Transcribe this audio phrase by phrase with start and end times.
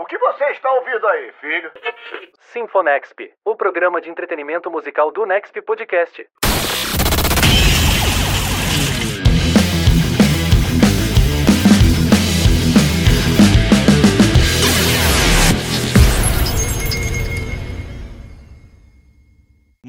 [0.00, 1.70] O que você está ouvindo aí, filho?
[2.40, 6.26] Sinfonexp, o programa de entretenimento musical do Nexp Podcast.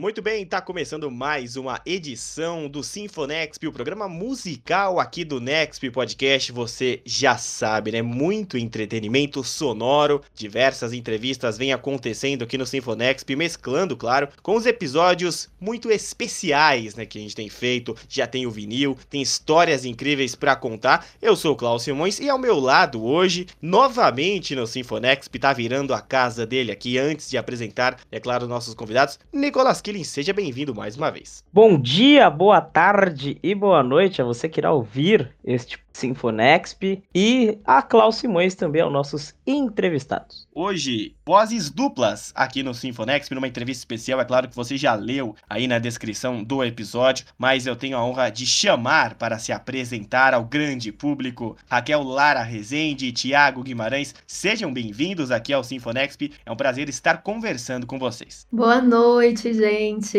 [0.02, 5.92] Muito bem, tá começando mais uma edição do Sinfonexp, o programa musical aqui do Nexp
[5.92, 6.52] Podcast.
[6.52, 8.02] Você já sabe, né?
[8.02, 15.48] Muito entretenimento sonoro, diversas entrevistas vêm acontecendo aqui no Sinfonexp, mesclando, claro, com os episódios
[15.59, 17.95] muito especiais, né, que a gente tem feito.
[18.09, 21.06] Já tem o vinil, tem histórias incríveis para contar.
[21.22, 25.94] Eu sou o Klaus Simões e ao meu lado hoje, novamente no Sinfonexp, tá virando
[25.94, 30.73] a casa dele aqui antes de apresentar, é claro, nossos convidados, Nicolas Killing, seja bem-vindo
[30.73, 31.44] mais uma vez.
[31.52, 37.58] Bom dia, boa tarde e boa noite a você que irá ouvir este Sinfonexp e
[37.66, 40.48] a Klaus Simões também aos nossos entrevistados.
[40.54, 45.36] Hoje, vozes duplas aqui no Sinfonexp, numa entrevista especial, é claro que você já leu
[45.50, 50.34] aí na descrição do episódio, mas eu tenho a honra de chamar para se apresentar
[50.34, 54.16] ao grande público Raquel Lara Rezende e Tiago Guimarães.
[54.25, 58.47] Sejam bem-vindos aqui ao Sinfonexp, é um prazer estar conversando com vocês.
[58.52, 59.70] Boa noite, gente,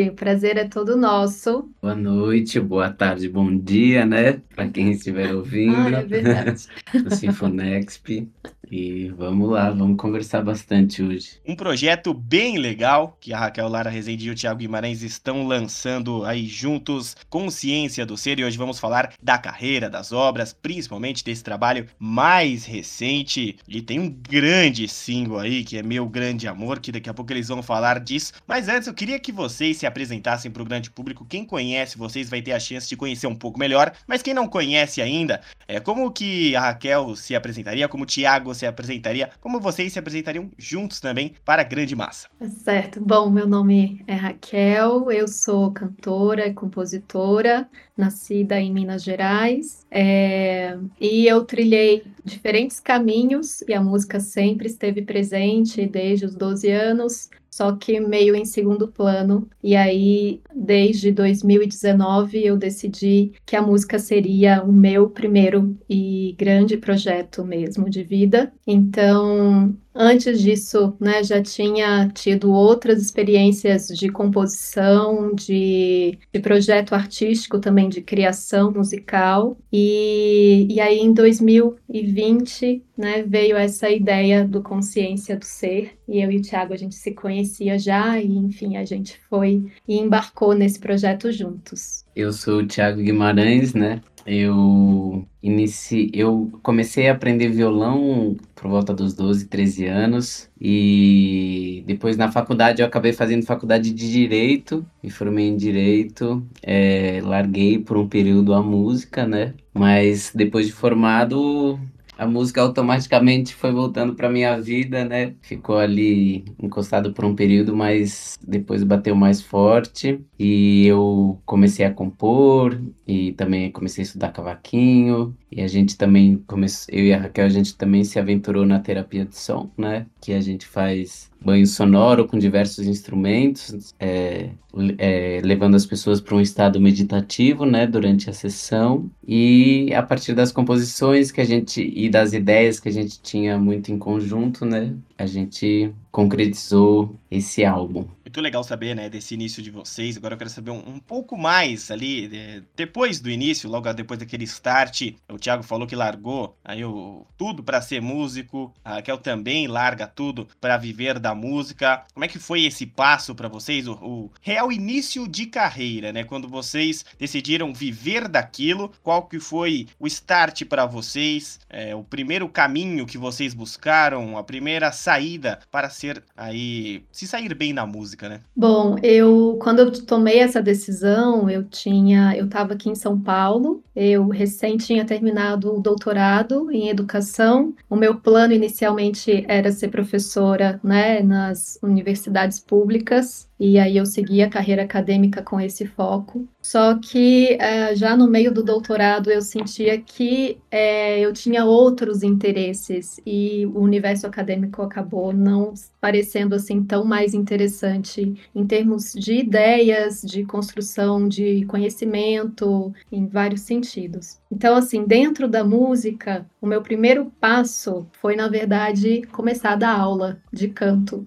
[0.08, 1.70] o prazer é todo nosso.
[1.81, 5.77] Boa noite, boa tarde, bom dia, né, para quem estiver ouvindo ouvindo.
[5.77, 6.67] Ah, é verdade.
[7.05, 8.28] do Sinfonexp.
[8.71, 11.41] E vamos lá, vamos conversar bastante hoje.
[11.47, 16.25] Um projeto bem legal que a Raquel Lara Rezende e o Thiago Guimarães estão lançando
[16.25, 21.43] aí juntos, Consciência do Ser, e hoje vamos falar da carreira, das obras, principalmente desse
[21.43, 23.57] trabalho mais recente.
[23.67, 27.33] E tem um grande single aí, que é Meu Grande Amor, que daqui a pouco
[27.33, 28.33] eles vão falar disso.
[28.47, 31.27] Mas antes, eu queria que vocês se apresentassem para o grande público.
[31.29, 34.47] Quem conhece vocês vai ter a chance de conhecer um pouco melhor, mas quem não
[34.47, 39.61] conhece ainda, é como que a Raquel se apresentaria, como o Thiago se apresentaria, como
[39.61, 42.28] vocês se apresentariam juntos também para a grande massa.
[42.64, 43.00] Certo.
[43.00, 50.77] Bom, meu nome é Raquel, eu sou cantora e compositora, nascida em Minas Gerais, é...
[51.00, 57.28] e eu trilhei diferentes caminhos e a música sempre esteve presente desde os 12 anos
[57.53, 59.47] só que meio em segundo plano.
[59.62, 66.78] E aí, desde 2019, eu decidi que a música seria o meu primeiro e grande
[66.78, 68.50] projeto mesmo de vida.
[68.66, 77.58] Então, Antes disso, né, já tinha tido outras experiências de composição, de, de projeto artístico
[77.58, 79.56] também, de criação musical.
[79.70, 85.92] E, e aí, em 2020, né, veio essa ideia do Consciência do Ser.
[86.09, 89.62] E eu e o Thiago, a gente se conhecia já, e enfim, a gente foi
[89.86, 92.04] e embarcou nesse projeto juntos.
[92.14, 94.03] Eu sou o Thiago Guimarães, né?
[94.27, 96.10] Eu inici...
[96.15, 100.50] eu comecei a aprender violão por volta dos 12, 13 anos.
[100.60, 107.21] E depois na faculdade eu acabei fazendo faculdade de Direito, me formei em Direito, é,
[107.22, 109.55] larguei por um período a música, né?
[109.75, 111.78] Mas depois de formado
[112.22, 115.34] a música automaticamente foi voltando para minha vida, né?
[115.43, 121.93] Ficou ali encostado por um período, mas depois bateu mais forte e eu comecei a
[121.93, 127.19] compor e também comecei a estudar cavaquinho e a gente também começou, eu e a
[127.19, 130.06] Raquel a gente também se aventurou na terapia de som, né?
[130.21, 134.50] Que a gente faz banho sonoro com diversos instrumentos, é,
[134.98, 139.10] é, levando as pessoas para um estado meditativo, né, durante a sessão.
[139.26, 143.58] E a partir das composições que a gente e das ideias que a gente tinha
[143.58, 148.06] muito em conjunto, né, a gente concretizou esse álbum.
[148.32, 150.16] Muito legal saber, né, desse início de vocês.
[150.16, 154.19] Agora eu quero saber um, um pouco mais ali, de, depois do início, logo depois
[154.19, 155.12] daquele start.
[155.28, 158.72] O Thiago falou que largou aí o, tudo para ser músico.
[158.82, 162.06] A Raquel também larga tudo para viver da música.
[162.15, 166.25] Como é que foi esse passo para vocês, o, o, real início de carreira, né?
[166.25, 171.60] Quando vocês decidiram viver daquilo, qual que foi o start para vocês?
[171.69, 177.54] É, o primeiro caminho que vocês buscaram, a primeira saída para ser aí se sair
[177.54, 178.41] bem na música, né?
[178.57, 183.83] Bom, eu quando eu tomei essa decisão, eu tinha, eu estava aqui em São Paulo,
[183.95, 187.74] eu recém tinha terminado o doutorado em educação.
[187.89, 193.48] O meu plano inicialmente era ser professora, né, nas universidades públicas.
[193.64, 196.48] E aí eu segui a carreira acadêmica com esse foco.
[196.60, 202.24] Só que é, já no meio do doutorado eu sentia que é, eu tinha outros
[202.24, 209.34] interesses e o universo acadêmico acabou não parecendo assim tão mais interessante em termos de
[209.34, 214.41] ideias, de construção de conhecimento, em vários sentidos.
[214.50, 219.97] Então, assim, dentro da música, o meu primeiro passo foi, na verdade, começar a dar
[219.97, 221.24] aula de canto.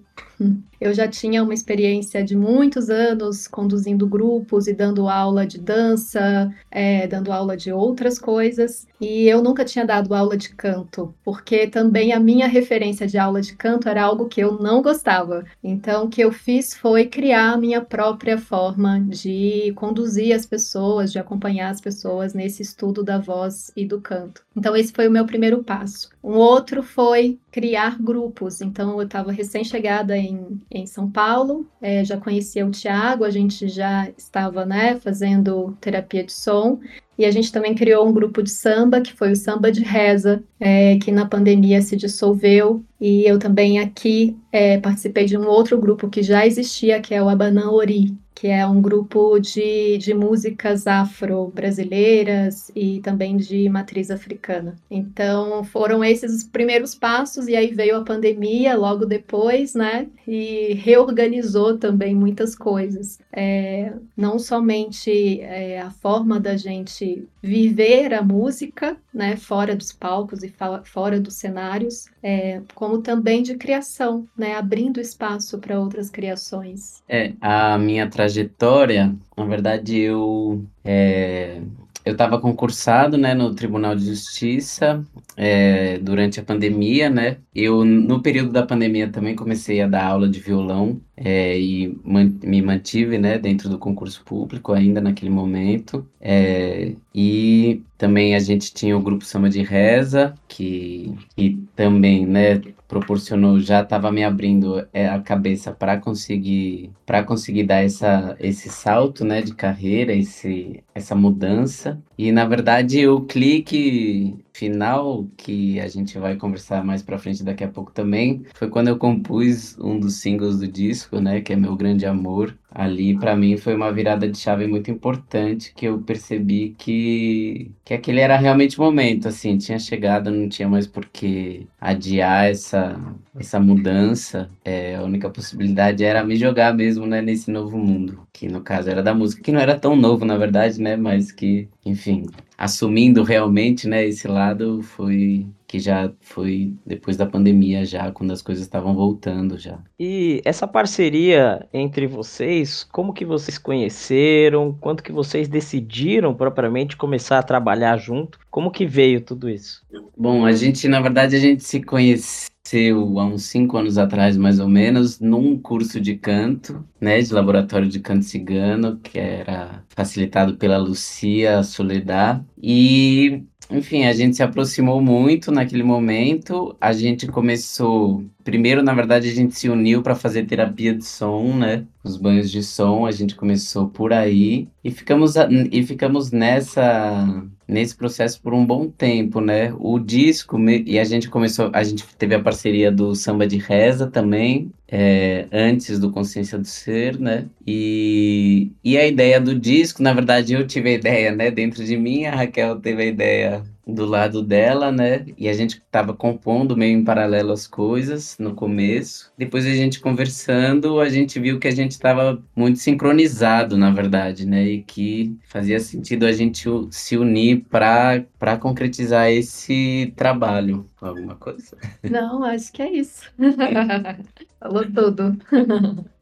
[0.78, 6.52] Eu já tinha uma experiência de muitos anos conduzindo grupos e dando aula de dança,
[6.70, 11.66] é, dando aula de outras coisas, e eu nunca tinha dado aula de canto, porque
[11.66, 15.44] também a minha referência de aula de canto era algo que eu não gostava.
[15.64, 21.10] Então, o que eu fiz foi criar a minha própria forma de conduzir as pessoas,
[21.10, 24.42] de acompanhar as pessoas nesse estudo da voz e do canto.
[24.54, 26.10] Então, esse foi o meu primeiro passo.
[26.22, 28.60] Um outro foi criar grupos.
[28.60, 33.66] Então, eu estava recém-chegada em, em São Paulo, é, já conhecia o Tiago, a gente
[33.66, 36.78] já estava né, fazendo terapia de som.
[37.18, 40.44] E a gente também criou um grupo de samba, que foi o Samba de Reza,
[40.60, 42.84] é, que na pandemia se dissolveu.
[43.00, 47.22] E eu também aqui é, participei de um outro grupo que já existia, que é
[47.22, 54.10] o Abanã Ori, que é um grupo de, de músicas afro-brasileiras e também de matriz
[54.10, 54.76] africana.
[54.90, 60.06] Então, foram esses os primeiros passos, e aí veio a pandemia logo depois, né?
[60.28, 63.18] E reorganizou também muitas coisas.
[63.32, 70.42] É, não somente é, a forma da gente viver a música, né, fora dos palcos
[70.42, 70.52] e
[70.84, 77.02] fora dos cenários, é, como também de criação, né, abrindo espaço para outras criações.
[77.08, 81.60] É, a minha trajetória, na verdade, eu é,
[82.06, 85.04] eu estava concursado, né, no Tribunal de Justiça
[85.36, 87.38] é, durante a pandemia, né?
[87.52, 92.32] Eu, no período da pandemia, também comecei a dar aula de violão é, e man
[92.44, 96.08] me mantive, né, dentro do concurso público ainda naquele momento.
[96.20, 102.62] É, e também a gente tinha o grupo Samba de Reza, que, que também, né,
[102.88, 108.68] proporcionou, já estava me abrindo é, a cabeça para conseguir para conseguir dar essa, esse
[108.68, 112.02] salto, né, de carreira, esse, essa mudança.
[112.18, 117.64] E na verdade o clique final que a gente vai conversar mais para frente daqui
[117.64, 121.56] a pouco também foi quando eu compus um dos singles do disco, né, que é
[121.56, 122.56] Meu Grande Amor.
[122.78, 127.94] Ali para mim foi uma virada de chave muito importante que eu percebi que que
[127.94, 133.00] aquele era realmente o momento, assim, tinha chegado, não tinha mais por que adiar essa
[133.34, 134.50] essa mudança.
[134.62, 138.90] É, a única possibilidade era me jogar mesmo, né, nesse novo mundo, que no caso
[138.90, 142.26] era da música, que não era tão novo na verdade, né, mas que, enfim,
[142.58, 148.42] assumindo realmente, né, esse lado foi que já foi depois da pandemia já, quando as
[148.42, 149.78] coisas estavam voltando já.
[149.98, 154.76] E essa parceria entre vocês, como que vocês conheceram?
[154.80, 158.38] Quanto que vocês decidiram propriamente começar a trabalhar junto?
[158.50, 159.82] Como que veio tudo isso?
[160.16, 164.58] Bom, a gente, na verdade, a gente se conhece há uns cinco anos atrás, mais
[164.58, 170.56] ou menos, num curso de canto, né, de laboratório de canto cigano, que era facilitado
[170.56, 172.42] pela Lucia Soledad.
[172.60, 176.76] E, enfim, a gente se aproximou muito naquele momento.
[176.80, 178.24] A gente começou.
[178.46, 181.84] Primeiro, na verdade, a gente se uniu para fazer terapia de som, né?
[182.04, 184.68] Os banhos de som, a gente começou por aí.
[184.84, 185.34] E ficamos,
[185.72, 189.74] e ficamos nessa nesse processo por um bom tempo, né?
[189.80, 194.06] O disco, e a gente começou, a gente teve a parceria do Samba de Reza
[194.06, 197.46] também, é, antes do Consciência do Ser, né?
[197.66, 201.50] E, e a ideia do disco, na verdade, eu tive a ideia, né?
[201.50, 205.24] Dentro de mim, a Raquel teve a ideia do lado dela, né?
[205.38, 209.32] E a gente estava compondo meio em paralelo as coisas no começo.
[209.38, 214.46] Depois a gente conversando, a gente viu que a gente estava muito sincronizado, na verdade,
[214.46, 214.64] né?
[214.66, 220.88] E que fazia sentido a gente se unir para para concretizar esse trabalho.
[221.00, 221.76] Alguma coisa?
[222.02, 223.30] Não, acho que é isso.
[224.58, 225.36] Falou tudo.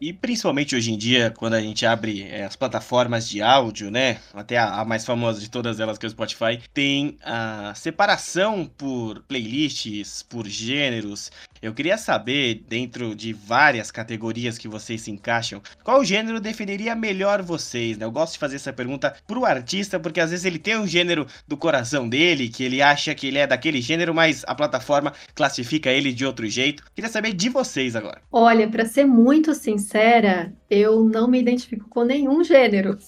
[0.00, 4.18] E principalmente hoje em dia, quando a gente abre é, as plataformas de áudio, né?
[4.34, 8.70] Até a, a, mais famosa de todas elas, que é o Spotify, tem a separação
[8.76, 11.30] por playlists, por gêneros.
[11.60, 17.42] Eu queria saber, dentro de várias categorias que vocês se encaixam, qual gênero definiria melhor
[17.42, 18.04] vocês, né?
[18.04, 21.26] Eu gosto de fazer essa pergunta pro artista, porque às vezes ele tem um gênero
[21.46, 25.90] do coração dele, que ele acha que ele é daquele gênero, mas a plataforma classifica
[25.90, 26.82] ele de outro jeito.
[26.94, 28.20] Queria saber de vocês agora.
[28.30, 32.98] Olha, para ser muito sincera, eu não me identifico com nenhum gênero.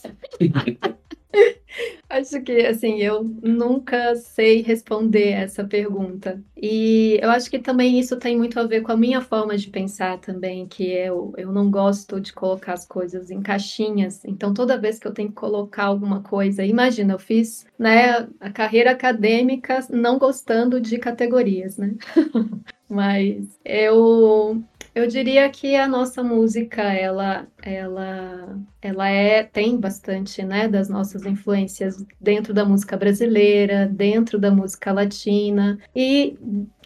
[2.09, 6.43] Acho que, assim, eu nunca sei responder essa pergunta.
[6.57, 9.69] E eu acho que também isso tem muito a ver com a minha forma de
[9.69, 14.25] pensar também, que eu, eu não gosto de colocar as coisas em caixinhas.
[14.25, 18.51] Então, toda vez que eu tenho que colocar alguma coisa, imagina, eu fiz, né, a
[18.51, 21.95] carreira acadêmica não gostando de categorias, né?
[22.89, 24.63] Mas eu
[24.95, 31.25] eu diria que a nossa música, ela, ela, ela é tem bastante, né, das nossas
[31.25, 35.79] influências dentro da música brasileira, dentro da música latina.
[35.95, 36.37] E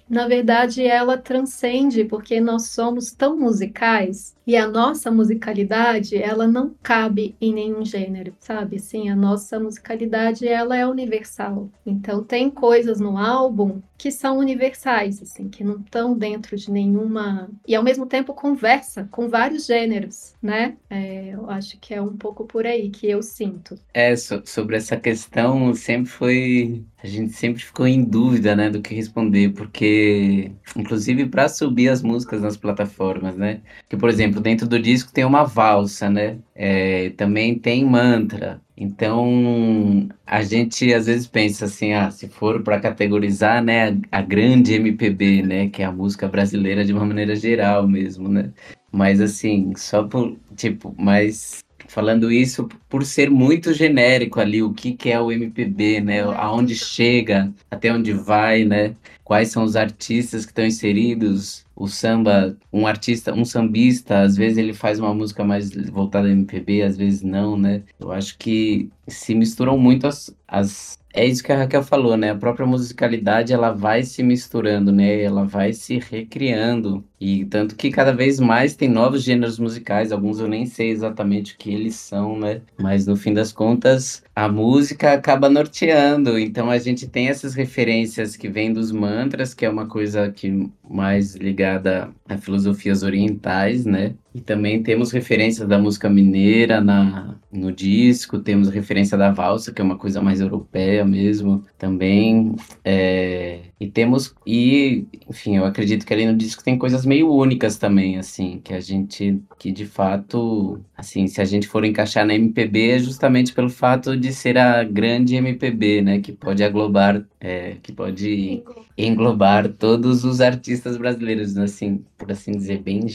[0.08, 6.74] na verdade, ela transcende porque nós somos tão musicais e a nossa musicalidade, ela não
[6.82, 8.78] cabe em nenhum gênero, sabe?
[8.78, 11.70] Sim, a nossa musicalidade, ela é universal.
[11.86, 17.48] Então, tem coisas no álbum que são universais, assim, que não estão dentro de nenhuma...
[17.66, 20.76] E, ao mesmo tempo, conversa com vários gêneros, né?
[20.90, 23.78] É, eu acho que é um pouco por aí que eu sinto.
[23.94, 26.84] É, so, sobre essa questão, sempre foi...
[27.02, 32.00] A gente sempre ficou em dúvida, né, do que responder, porque, inclusive, para subir as
[32.00, 33.60] músicas nas plataformas, né?
[33.88, 36.38] Que, por exemplo, dentro do disco tem uma valsa, né?
[36.54, 38.60] É, também tem mantra.
[38.76, 44.74] Então, a gente às vezes pensa assim, ah, se for para categorizar, né, a, grande
[44.74, 48.52] MPB, né, que é a música brasileira de uma maneira geral mesmo, né?
[48.92, 54.94] Mas assim, só por, tipo, mas falando isso por ser muito genérico ali, o que
[54.94, 56.22] que é o MPB, né?
[56.22, 58.96] Aonde chega, até onde vai, né?
[59.22, 64.56] Quais são os artistas que estão inseridos, o samba, um artista, um sambista, às vezes
[64.56, 67.82] ele faz uma música mais voltada ao MPB, às vezes não, né?
[68.00, 72.30] Eu acho que se misturam muito as, as é isso que a Raquel falou, né?
[72.30, 75.22] A própria musicalidade ela vai se misturando, né?
[75.22, 77.04] Ela vai se recriando.
[77.20, 81.54] E tanto que cada vez mais tem novos gêneros musicais, alguns eu nem sei exatamente
[81.54, 82.62] o que eles são, né?
[82.80, 86.38] Mas no fim das contas, a música acaba norteando.
[86.38, 90.70] Então a gente tem essas referências que vêm dos mantras, que é uma coisa que
[90.88, 94.14] mais ligada a filosofias orientais, né?
[94.34, 99.80] E também temos referências da música mineira na, no disco, temos referência da valsa, que
[99.80, 102.54] é uma coisa mais europeia mesmo, também.
[102.82, 107.76] É, e temos, e, enfim, eu acredito que ali no disco tem coisas meio únicas
[107.76, 112.34] também, assim, que a gente, que de fato, assim, se a gente for encaixar na
[112.34, 117.76] MPB, é justamente pelo fato de ser a grande MPB, né, que pode aglobar, é,
[117.82, 118.62] que pode
[118.96, 123.06] englobar todos os artistas brasileiros, assim, por assim dizer, bem,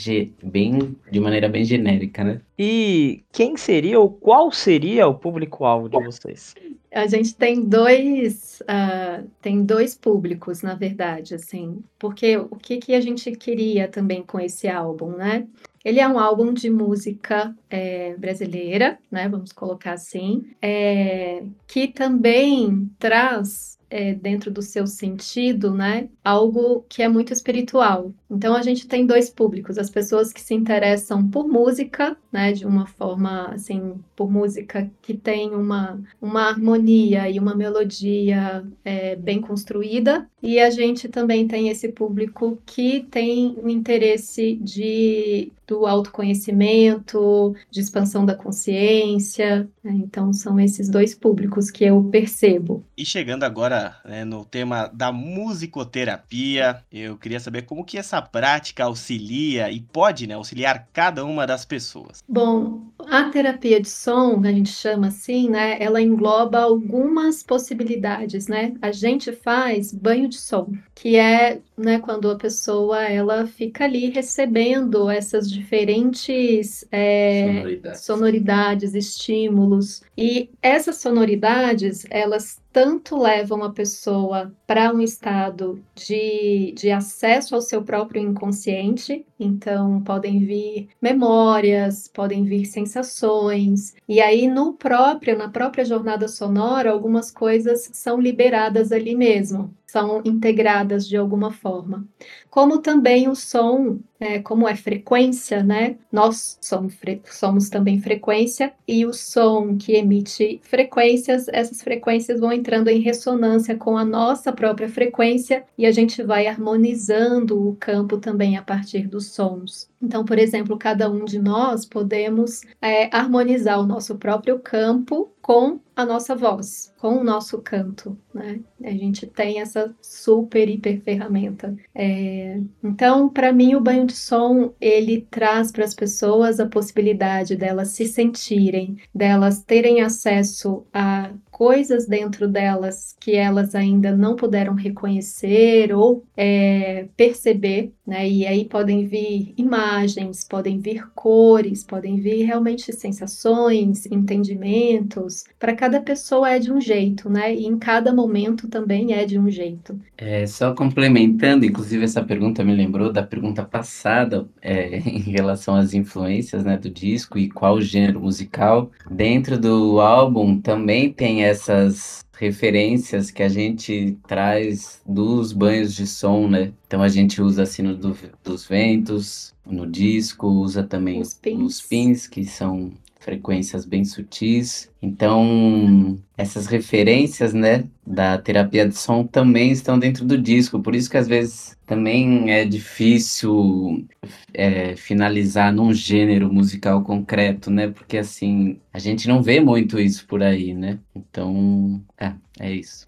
[0.43, 2.41] bem de maneira bem genérica, né?
[2.59, 6.53] E quem seria ou qual seria o público-alvo de vocês?
[6.91, 12.95] A gente tem dois, uh, tem dois públicos, na verdade, assim, porque o que, que
[12.95, 15.45] a gente queria também com esse álbum, né?
[15.87, 19.29] Ele é um álbum de música é, brasileira, né?
[19.29, 27.01] Vamos colocar assim, é, que também traz é, dentro do seu sentido, né, algo que
[27.01, 28.13] é muito espiritual.
[28.29, 32.65] Então a gente tem dois públicos: as pessoas que se interessam por música, né, de
[32.65, 39.39] uma forma assim, por música que tem uma, uma harmonia e uma melodia é, bem
[39.39, 47.55] construída, e a gente também tem esse público que tem o interesse de do autoconhecimento,
[47.69, 49.69] de expansão da consciência.
[49.83, 49.91] Né?
[49.95, 52.85] Então, são esses dois públicos que eu percebo.
[52.97, 58.85] E chegando agora né, no tema da musicoterapia, eu queria saber como que essa prática
[58.85, 62.23] auxilia e pode né, auxiliar cada uma das pessoas.
[62.27, 68.73] Bom, a terapia de som, a gente chama assim, né, ela engloba algumas possibilidades, né?
[68.81, 74.09] A gente faz banho de som, que é né, quando a pessoa ela fica ali
[74.09, 78.01] recebendo essas diferentes é, sonoridades.
[78.01, 80.01] sonoridades, estímulos.
[80.17, 87.61] E essas sonoridades, elas tanto levam a pessoa para um estado de, de acesso ao
[87.61, 95.49] seu próprio inconsciente, então podem vir memórias, podem vir sensações, e aí no próprio, na
[95.49, 102.05] própria jornada sonora, algumas coisas são liberadas ali mesmo são integradas de alguma forma.
[102.49, 105.97] Como também o som, é, como é frequência, né?
[106.11, 112.89] Nós somos, somos também frequência, e o som que emite frequências, essas frequências vão entrando
[112.89, 118.57] em ressonância com a nossa própria frequência e a gente vai harmonizando o campo também
[118.57, 119.89] a partir dos sons.
[120.01, 125.79] Então, por exemplo, cada um de nós podemos é, harmonizar o nosso próprio campo com
[125.95, 128.59] a nossa voz, com o nosso canto, né?
[128.83, 131.75] A gente tem essa super hiper ferramenta.
[131.95, 132.59] É...
[132.83, 137.91] Então, para mim, o banho de som ele traz para as pessoas a possibilidade delas
[137.91, 145.91] se sentirem, delas terem acesso a coisas dentro delas que elas ainda não puderam reconhecer
[145.91, 148.29] ou é, perceber, né?
[148.29, 155.36] E aí podem vir imagens, podem vir cores, podem vir realmente sensações, entendimentos.
[155.59, 157.53] Para cada pessoa é de um jeito, né?
[157.53, 159.99] E em cada momento também é de um jeito.
[160.17, 165.93] É, só complementando, inclusive essa pergunta me lembrou da pergunta passada é, em relação às
[165.93, 168.91] influências né, do disco e qual gênero musical.
[169.09, 176.47] Dentro do álbum também tem essas referências que a gente traz dos banhos de som,
[176.47, 176.71] né?
[176.85, 181.59] Então a gente usa sino do, dos ventos no disco, usa também os pins.
[181.59, 182.91] os pins, que são
[183.27, 184.89] frequências bem sutis.
[185.01, 190.79] Então, essas referências, né, da terapia de som também estão dentro do disco.
[190.79, 194.07] Por isso que às vezes também é difícil
[194.53, 197.89] é, finalizar num gênero musical concreto, né?
[197.89, 200.97] Porque assim, a gente não vê muito isso por aí, né?
[201.13, 203.07] Então, é, é isso.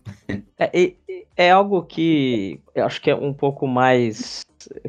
[0.57, 0.93] É,
[1.35, 4.45] é algo que eu acho que é um pouco mais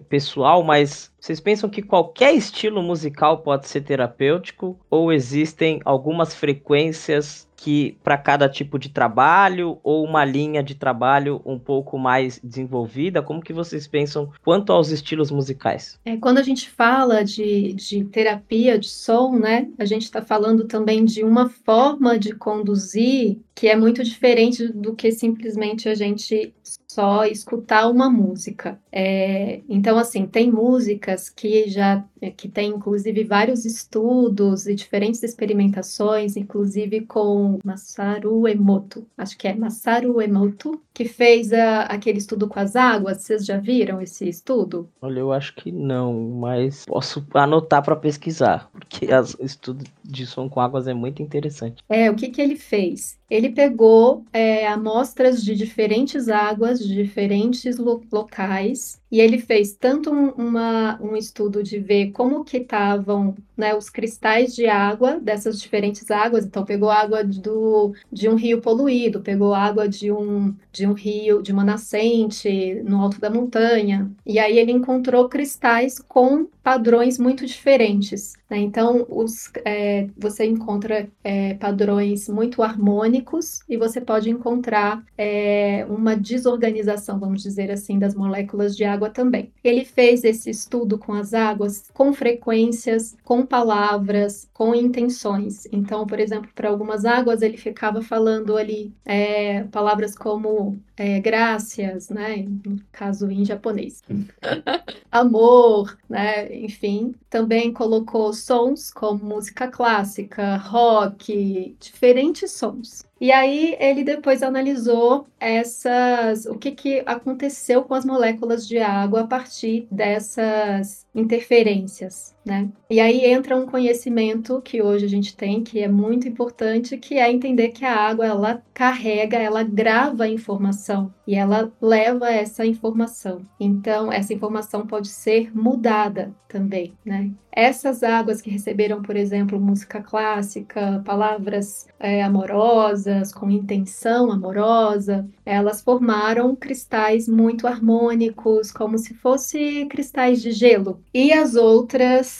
[0.08, 7.48] pessoal, mas vocês pensam que qualquer estilo musical pode ser terapêutico ou existem algumas frequências
[7.62, 13.20] que para cada tipo de trabalho ou uma linha de trabalho um pouco mais desenvolvida?
[13.20, 16.00] Como que vocês pensam quanto aos estilos musicais?
[16.06, 20.64] É, quando a gente fala de, de terapia de som, né, a gente está falando
[20.64, 26.54] também de uma forma de conduzir que é muito diferente do que simplesmente a gente
[26.94, 28.78] só escutar uma música.
[28.90, 32.04] É, então, assim, tem músicas que já
[32.36, 39.54] que tem inclusive vários estudos e diferentes experimentações, inclusive com Masaru Emoto, acho que é
[39.54, 43.22] Masaru Emoto, que fez a, aquele estudo com as águas.
[43.22, 44.88] Vocês já viram esse estudo?
[45.00, 49.06] Olha, eu acho que não, mas posso anotar para pesquisar, porque
[49.38, 51.82] o estudo de som com águas é muito interessante.
[51.88, 53.18] É, o que, que ele fez?
[53.30, 60.10] Ele pegou é, amostras de diferentes águas, de diferentes lo locais, e ele fez tanto
[60.10, 65.60] um, uma, um estudo de ver como que estavam né, os cristais de água dessas
[65.60, 66.44] diferentes águas.
[66.44, 71.42] Então, pegou água do, de um rio poluído, pegou água de um, de um rio,
[71.42, 74.10] de uma nascente no alto da montanha.
[74.26, 78.34] E aí ele encontrou cristais com padrões muito diferentes.
[78.48, 78.58] Né?
[78.58, 86.16] Então, os, é, você encontra é, padrões muito harmônicos e você pode encontrar é, uma
[86.16, 89.50] desorganização, vamos dizer assim, das moléculas de água também.
[89.62, 95.66] Ele fez esse estudo com as águas com frequências, com palavras, com intenções.
[95.72, 102.08] Então, por exemplo, para algumas águas ele ficava falando ali é, palavras como é, graças,
[102.08, 102.46] né?
[102.64, 104.02] No caso em japonês.
[105.10, 106.54] Amor, né?
[106.56, 113.04] Enfim, também colocou sons como música clássica, rock, diferentes sons.
[113.20, 119.22] E aí ele depois analisou essas, o que, que aconteceu com as moléculas de água
[119.22, 122.68] a partir dessas interferências, né?
[122.88, 127.18] E aí entra um conhecimento que hoje a gente tem, que é muito importante, que
[127.18, 132.66] é entender que a água ela carrega, ela grava a informação e ela leva essa
[132.66, 133.42] informação.
[133.58, 137.30] Então essa informação pode ser mudada também, né?
[137.52, 145.80] Essas águas que receberam, por exemplo, música clássica, palavras é, amorosas, com intenção amorosa, elas
[145.80, 151.02] formaram cristais muito harmônicos, como se fossem cristais de gelo.
[151.12, 152.39] E as outras,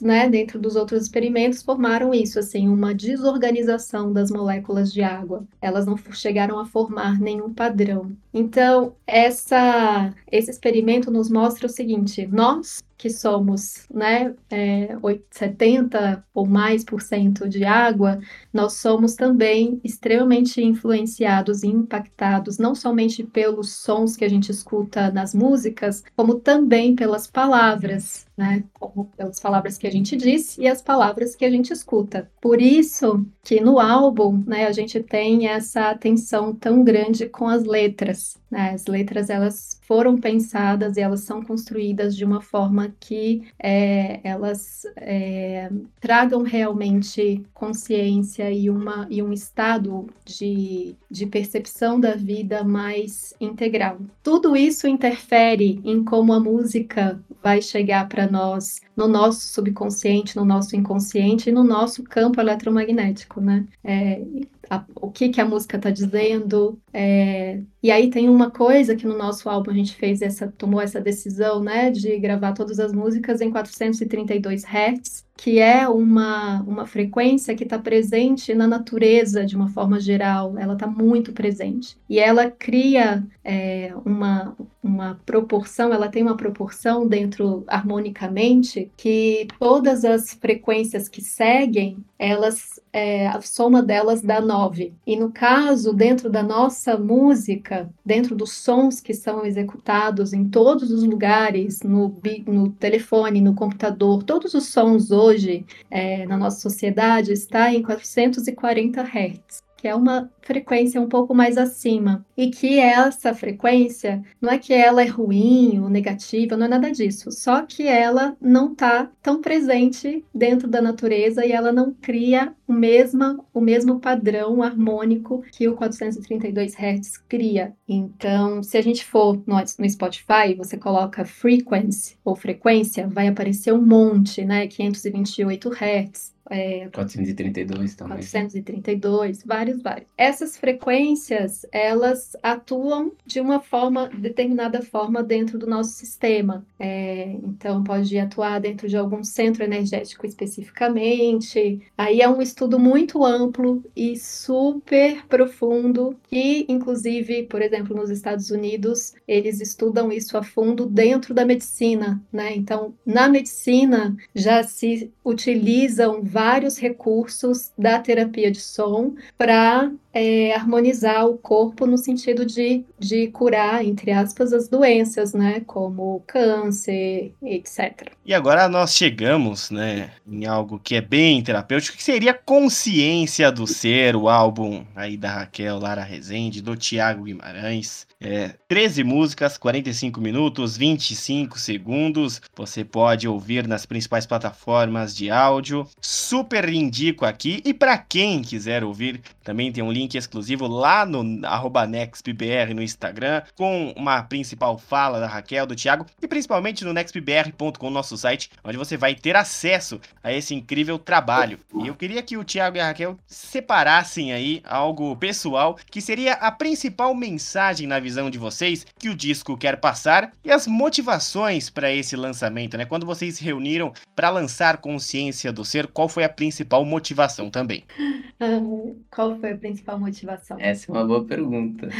[0.00, 5.46] né, dentro dos outros experimentos, formaram isso, assim, uma desorganização das moléculas de água.
[5.60, 8.16] Elas não chegaram a formar nenhum padrão.
[8.32, 14.96] Então, essa, esse experimento nos mostra o seguinte: nós que somos né, é,
[15.30, 18.18] 70 ou mais por cento de água,
[18.52, 25.10] nós somos também extremamente influenciados e impactados, não somente pelos sons que a gente escuta
[25.10, 28.64] nas músicas, como também pelas palavras, né?
[28.78, 32.30] Como pelas palavras que a gente diz e as palavras que a gente escuta.
[32.40, 37.64] Por isso que no álbum, né, a gente tem essa atenção tão grande com as
[37.64, 38.36] letras.
[38.50, 38.70] Né?
[38.70, 44.82] As letras elas foram pensadas e elas são construídas de uma forma que é, elas
[44.96, 45.70] é,
[46.00, 53.98] tragam realmente consciência e, uma, e um estado de, de percepção da vida mais integral.
[54.22, 60.44] Tudo isso interfere em como a música vai chegar para nós no nosso subconsciente, no
[60.44, 63.66] nosso inconsciente e no nosso campo eletromagnético, né?
[63.84, 64.22] É,
[64.70, 66.78] a, o que, que a música está dizendo.
[66.92, 70.80] É, e aí tem uma coisa que no nosso álbum a gente fez essa, tomou
[70.80, 76.86] essa decisão, né, de gravar todas as músicas em 432 Hz, que é uma, uma
[76.86, 81.96] frequência que está presente na natureza de uma forma geral, ela está muito presente.
[82.08, 90.04] E ela cria é, uma, uma proporção, ela tem uma proporção dentro harmonicamente que todas
[90.04, 94.94] as frequências que seguem, elas é, a soma delas dá 9.
[95.06, 100.90] E no caso, dentro da nossa música, dentro dos sons que são executados em todos
[100.90, 107.32] os lugares, no, no telefone, no computador, todos os sons hoje é, na nossa sociedade
[107.32, 112.24] está em 440 Hz que é uma frequência um pouco mais acima.
[112.36, 116.90] E que essa frequência, não é que ela é ruim ou negativa, não é nada
[116.90, 117.30] disso.
[117.30, 122.72] Só que ela não está tão presente dentro da natureza e ela não cria o
[122.72, 127.74] mesmo, o mesmo padrão harmônico que o 432 Hz cria.
[127.88, 133.72] Então, se a gente for no, no Spotify, você coloca frequency ou frequência, vai aparecer
[133.72, 134.66] um monte, né?
[134.66, 136.35] 528 Hz.
[136.50, 138.18] É, 432 também.
[138.18, 140.06] 432, vários, vários.
[140.16, 146.64] Essas frequências, elas atuam de uma forma, determinada forma dentro do nosso sistema.
[146.78, 151.80] É, então, pode atuar dentro de algum centro energético especificamente.
[151.96, 158.50] Aí é um estudo muito amplo e super profundo, que, inclusive, por exemplo, nos Estados
[158.50, 162.54] Unidos, eles estudam isso a fundo dentro da medicina, né?
[162.54, 171.26] Então, na medicina já se utilizam vários recursos da terapia de som para é, harmonizar
[171.26, 175.60] o corpo no sentido de, de curar, entre aspas, as doenças, né?
[175.66, 178.08] Como câncer, etc.
[178.24, 183.66] E agora nós chegamos, né, em algo que é bem terapêutico, que seria Consciência do
[183.66, 188.06] Ser, o álbum aí da Raquel Lara Rezende, do Tiago Guimarães.
[188.18, 192.40] É, 13 músicas, 45 minutos, 25 segundos.
[192.56, 195.86] Você pode ouvir nas principais plataformas de áudio.
[196.00, 197.60] Super indico aqui.
[197.66, 203.42] E para quem quiser ouvir, também tem um link exclusivo lá no NextBR no Instagram,
[203.56, 208.76] com uma principal fala da Raquel, do Thiago, e principalmente no nextbr.com, nosso site, onde
[208.76, 211.58] você vai ter acesso a esse incrível trabalho.
[211.82, 216.34] E eu queria que o Thiago e a Raquel separassem aí algo pessoal, que seria
[216.34, 221.70] a principal mensagem na visão de vocês que o disco quer passar e as motivações
[221.70, 222.84] para esse lançamento, né?
[222.84, 227.84] Quando vocês se reuniram para lançar Consciência do Ser, qual foi a principal motivação também?
[229.10, 230.56] qual foi a principal motivação?
[230.60, 231.88] Essa é uma boa pergunta.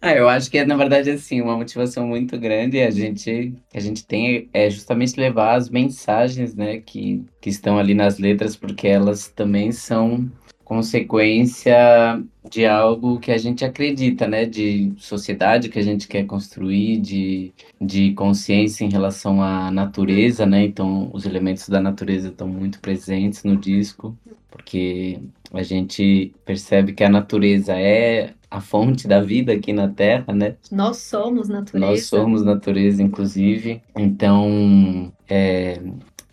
[0.00, 3.80] ah, eu acho que é, na verdade, assim, uma motivação muito grande a gente, a
[3.80, 8.86] gente tem é justamente levar as mensagens, né, que, que estão ali nas letras, porque
[8.86, 10.30] elas também são
[10.64, 11.74] consequência
[12.50, 14.44] de algo que a gente acredita, né?
[14.44, 20.64] De sociedade que a gente quer construir, de, de consciência em relação à natureza, né?
[20.64, 24.16] Então, os elementos da natureza estão muito presentes no disco,
[24.50, 25.20] porque
[25.52, 30.56] a gente percebe que a natureza é a fonte da vida aqui na Terra, né?
[30.70, 31.90] Nós somos natureza.
[31.90, 33.82] Nós somos natureza, inclusive.
[33.96, 35.80] Então, é,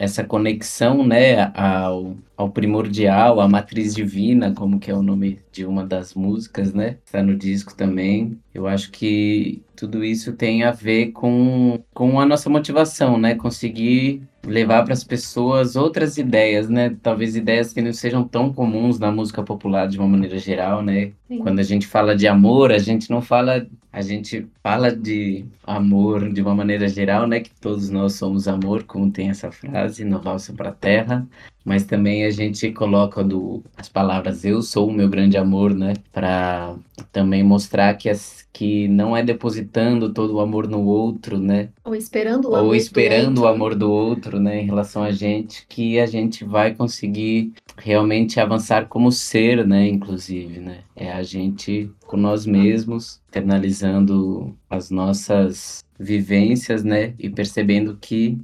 [0.01, 5.63] essa conexão, né, ao, ao primordial, à matriz divina, como que é o nome de
[5.63, 6.97] uma das músicas, né?
[7.05, 8.35] Está no disco também.
[8.51, 13.35] Eu acho que tudo isso tem a ver com, com a nossa motivação, né?
[13.35, 16.97] Conseguir levar para as pessoas outras ideias, né?
[17.03, 21.11] Talvez ideias que não sejam tão comuns na música popular de uma maneira geral, né?
[21.27, 21.37] Sim.
[21.37, 26.31] Quando a gente fala de amor, a gente não fala, a gente fala de amor
[26.31, 27.41] de uma maneira geral, né?
[27.41, 31.27] Que todos nós somos amor, como tem essa frase no Valsa para a Terra
[31.63, 35.93] mas também a gente coloca do, as palavras eu sou o meu grande amor, né?
[36.11, 36.75] Para
[37.11, 41.69] também mostrar que, as, que não é depositando todo o amor no outro, né?
[41.83, 44.61] Ou esperando o Ou amor esperando do o amor do outro, né?
[44.61, 49.87] Em relação a gente, que a gente vai conseguir realmente avançar como ser, né?
[49.87, 50.79] Inclusive, né?
[50.95, 57.13] É a gente com nós mesmos, internalizando as nossas vivências, né?
[57.17, 58.37] E percebendo que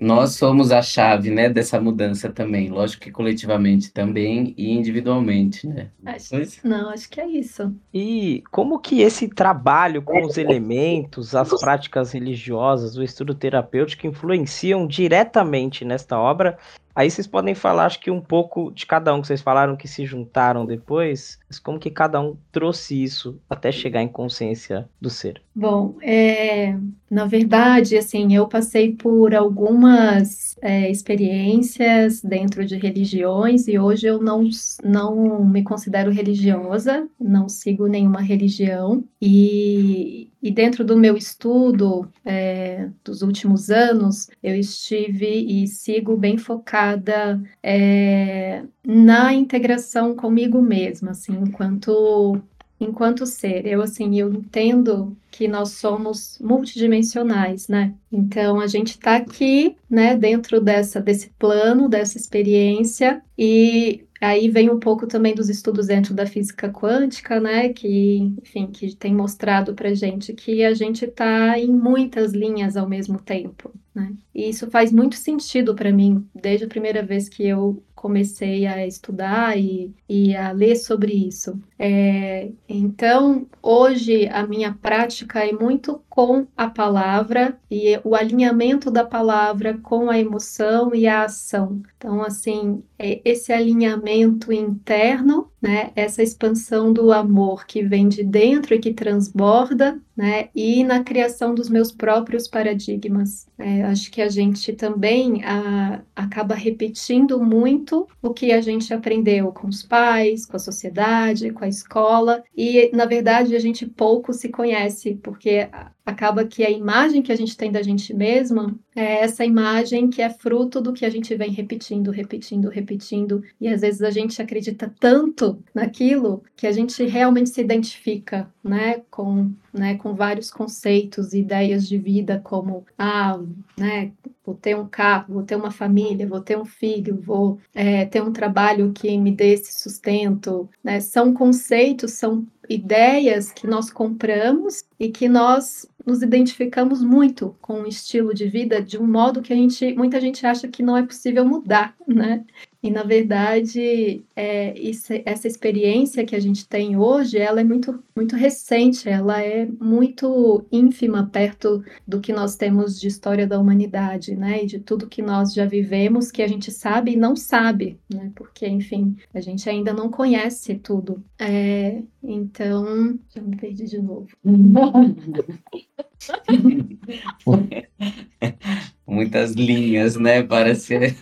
[0.00, 2.68] nós somos a chave, né, dessa mudança também.
[2.68, 5.90] Lógico que coletivamente também e individualmente, né?
[6.04, 7.72] Acho, não, acho que é isso.
[7.94, 14.84] E como que esse trabalho com os elementos, as práticas religiosas, o estudo terapêutico influenciam
[14.84, 16.58] diretamente nesta obra
[16.96, 19.86] Aí vocês podem falar, acho que um pouco de cada um que vocês falaram que
[19.86, 25.10] se juntaram depois, mas como que cada um trouxe isso até chegar em consciência do
[25.10, 25.42] ser.
[25.54, 26.74] Bom, é,
[27.10, 34.18] na verdade, assim, eu passei por algumas é, experiências dentro de religiões e hoje eu
[34.22, 34.48] não,
[34.82, 42.88] não me considero religiosa, não sigo nenhuma religião e, e dentro do meu estudo é,
[43.04, 51.32] dos últimos anos, eu estive e sigo bem focada é, na integração comigo mesma, assim,
[51.32, 52.40] enquanto
[52.78, 53.66] enquanto ser.
[53.66, 57.92] Eu assim, eu entendo que nós somos multidimensionais, né?
[58.10, 64.70] Então a gente está aqui, né, dentro dessa desse plano, dessa experiência e Aí vem
[64.70, 67.68] um pouco também dos estudos dentro da física quântica, né?
[67.68, 72.88] Que, enfim, que tem mostrado para gente que a gente está em muitas linhas ao
[72.88, 74.14] mesmo tempo, né?
[74.34, 78.86] E isso faz muito sentido para mim desde a primeira vez que eu comecei a
[78.86, 81.58] estudar e, e a ler sobre isso.
[81.78, 89.04] É, então, hoje a minha prática é muito com a palavra e o alinhamento da
[89.04, 91.82] palavra com a emoção e a ação.
[91.96, 98.74] Então, assim, é esse alinhamento interno, né, essa expansão do amor que vem de dentro
[98.74, 103.46] e que transborda, né, e na criação dos meus próprios paradigmas.
[103.58, 109.52] É, acho que a gente também a, acaba repetindo muito o que a gente aprendeu
[109.52, 114.32] com os pais, com a sociedade, com a escola, e na verdade a gente pouco
[114.32, 115.68] se conhece, porque
[116.06, 120.22] acaba que a imagem que a gente tem da gente mesma é essa imagem que
[120.22, 124.40] é fruto do que a gente vem repetindo, repetindo, repetindo, e às vezes a gente
[124.40, 131.32] acredita tanto naquilo que a gente realmente se identifica, né, com, né, com vários conceitos
[131.32, 133.38] e ideias de vida como, ah,
[133.76, 134.12] né,
[134.44, 138.22] vou ter um carro, vou ter uma família, vou ter um filho, vou é, ter
[138.22, 144.84] um trabalho que me dê esse sustento, né, são conceitos, são ideias que nós compramos
[144.98, 149.52] e que nós nos identificamos muito com o estilo de vida de um modo que
[149.52, 152.44] a gente, muita gente acha que não é possível mudar, né?
[152.86, 158.00] E na verdade, é, isso, essa experiência que a gente tem hoje, ela é muito,
[158.14, 164.36] muito recente, ela é muito ínfima perto do que nós temos de história da humanidade,
[164.36, 164.62] né?
[164.62, 168.30] E de tudo que nós já vivemos, que a gente sabe e não sabe, né?
[168.36, 171.20] Porque, enfim, a gente ainda não conhece tudo.
[171.40, 174.28] É, então, já me perdi de novo.
[179.04, 180.44] Muitas linhas, né?
[180.44, 181.16] Parece.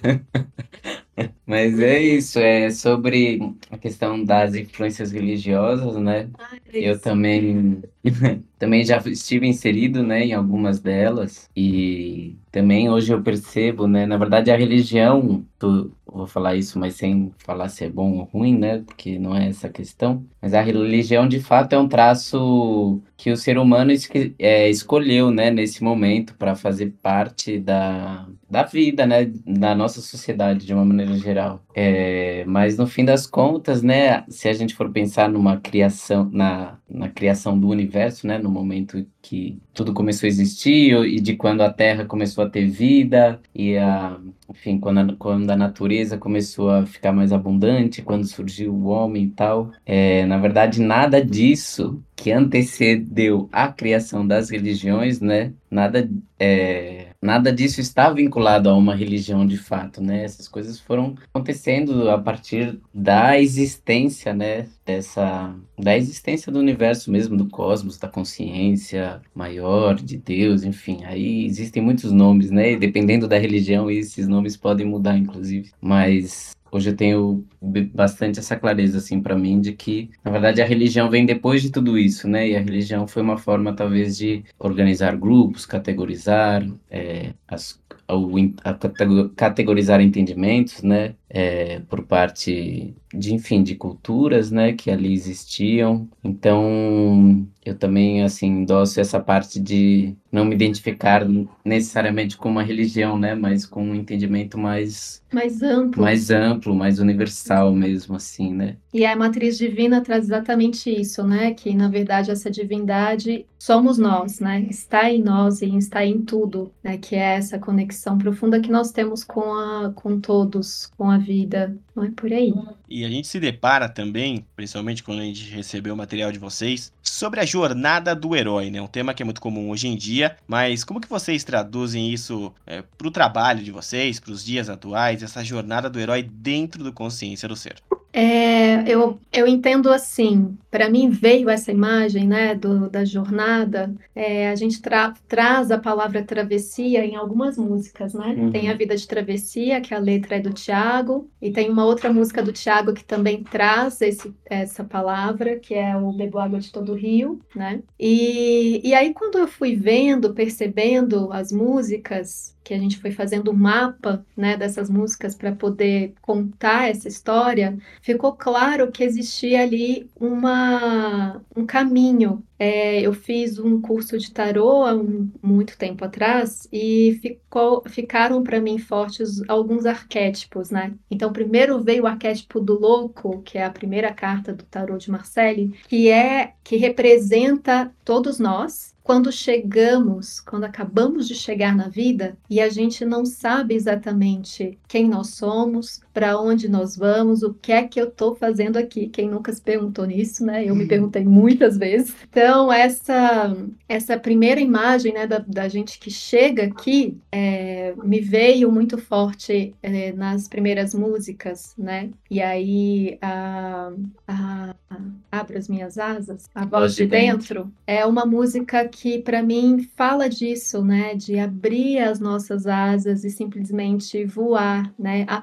[1.47, 3.39] Mas é isso, é sobre
[3.71, 6.31] a questão das influências religiosas, né?
[6.39, 7.83] Ai, Eu também,
[8.59, 14.17] também já estive inserido, né, em algumas delas e também hoje eu percebo, né, na
[14.17, 18.57] verdade a religião, tu, vou falar isso, mas sem falar se é bom ou ruim,
[18.59, 23.01] né, porque não é essa a questão, mas a religião de fato é um traço
[23.17, 28.63] que o ser humano esque- é, escolheu, né, nesse momento para fazer parte da, da
[28.65, 31.63] vida, né, da nossa sociedade de uma maneira geral.
[31.75, 36.79] É, mas no fim das contas, né, se a gente for pensar numa criação, na,
[36.89, 41.63] na criação do universo, né, no momento que tudo começou a existir e de quando
[41.63, 44.19] a Terra começou a ter vida e a,
[44.51, 49.25] enfim, quando a, quando a natureza começou a ficar mais abundante, quando surgiu o homem
[49.25, 56.09] e tal, é, na verdade nada disso que antecedeu a criação das religiões, né, nada
[56.39, 60.25] é, nada disso está vinculado a uma religião de fato, né?
[60.25, 64.69] Essas coisas foram acontecendo a partir da existência, né?
[64.85, 71.03] Dessa, da existência do universo mesmo, do cosmos, da consciência maior de Deus, enfim.
[71.05, 72.73] Aí existem muitos nomes, né?
[72.73, 75.71] E dependendo da religião, esses nomes podem mudar, inclusive.
[75.81, 77.47] Mas hoje eu tenho
[77.95, 81.71] bastante essa clareza assim para mim de que na verdade a religião vem depois de
[81.71, 82.49] tudo isso né?
[82.49, 89.29] E a religião foi uma forma talvez de organizar grupos categorizar é, as, a, a
[89.37, 96.09] categorizar entendimentos né é, por parte de enfim de culturas né que ali existiam.
[96.23, 101.27] Então eu também assim endosso essa parte de não me identificar
[101.65, 106.03] necessariamente com uma religião né mas com um entendimento mais mais amplo.
[106.03, 108.77] mais amplo mais universal mesmo assim né.
[108.93, 114.41] E a matriz divina traz exatamente isso né que na verdade essa divindade somos nós
[114.41, 118.71] né está em nós e está em tudo né que é essa conexão profunda que
[118.71, 121.79] nós temos com a com todos com a vida.
[121.95, 122.53] Não é por aí.
[122.95, 126.93] E a gente se depara também, principalmente quando a gente recebeu o material de vocês,
[127.03, 128.81] sobre a jornada do herói, né?
[128.81, 132.55] Um tema que é muito comum hoje em dia, mas como que vocês traduzem isso
[132.65, 136.85] é, para o trabalho de vocês, para os dias atuais, essa jornada do herói dentro
[136.85, 137.83] do consciência do ser?
[138.17, 144.51] É, eu, eu entendo assim, para mim veio essa imagem né, do, da jornada, é,
[144.51, 148.37] a gente tra traz a palavra travessia em algumas músicas, né?
[148.39, 148.53] Uhum.
[148.53, 152.13] Tem a Vida de Travessia, que a letra é do Tiago, e tem uma outra
[152.13, 156.73] música do Tiago que também traz esse, essa palavra, que é o Bebo Água de
[156.73, 157.83] Todo Rio, né?
[157.99, 163.51] E, e aí quando eu fui vendo, percebendo as músicas, que a gente foi fazendo
[163.51, 170.09] um mapa né, dessas músicas para poder contar essa história, ficou claro que existia ali
[170.19, 172.43] uma, um caminho.
[172.59, 178.43] É, eu fiz um curso de tarô há um, muito tempo atrás e ficou, ficaram
[178.43, 180.95] para mim fortes alguns arquétipos, né?
[181.11, 185.11] Então, primeiro veio o arquétipo do louco, que é a primeira carta do tarô de
[185.11, 192.39] Marcelli, que é que representa todos nós, quando chegamos, quando acabamos de chegar na vida
[192.49, 197.73] e a gente não sabe exatamente quem nós somos, para onde nós vamos, o que
[197.73, 199.09] é que eu estou fazendo aqui.
[199.09, 200.65] Quem nunca se perguntou nisso, né?
[200.65, 202.15] Eu me perguntei muitas vezes.
[202.31, 203.55] Então, essa,
[203.89, 209.75] essa primeira imagem né, da, da gente que chega aqui é, me veio muito forte
[209.83, 212.11] é, nas primeiras músicas, né?
[212.31, 213.93] E aí, a,
[214.29, 214.97] a, a
[215.33, 220.29] Abra as Minhas Asas, a voz de dentro, é uma música que, para mim, fala
[220.29, 221.17] disso, né?
[221.17, 225.25] De abrir as nossas asas e simplesmente voar, né?
[225.27, 225.41] A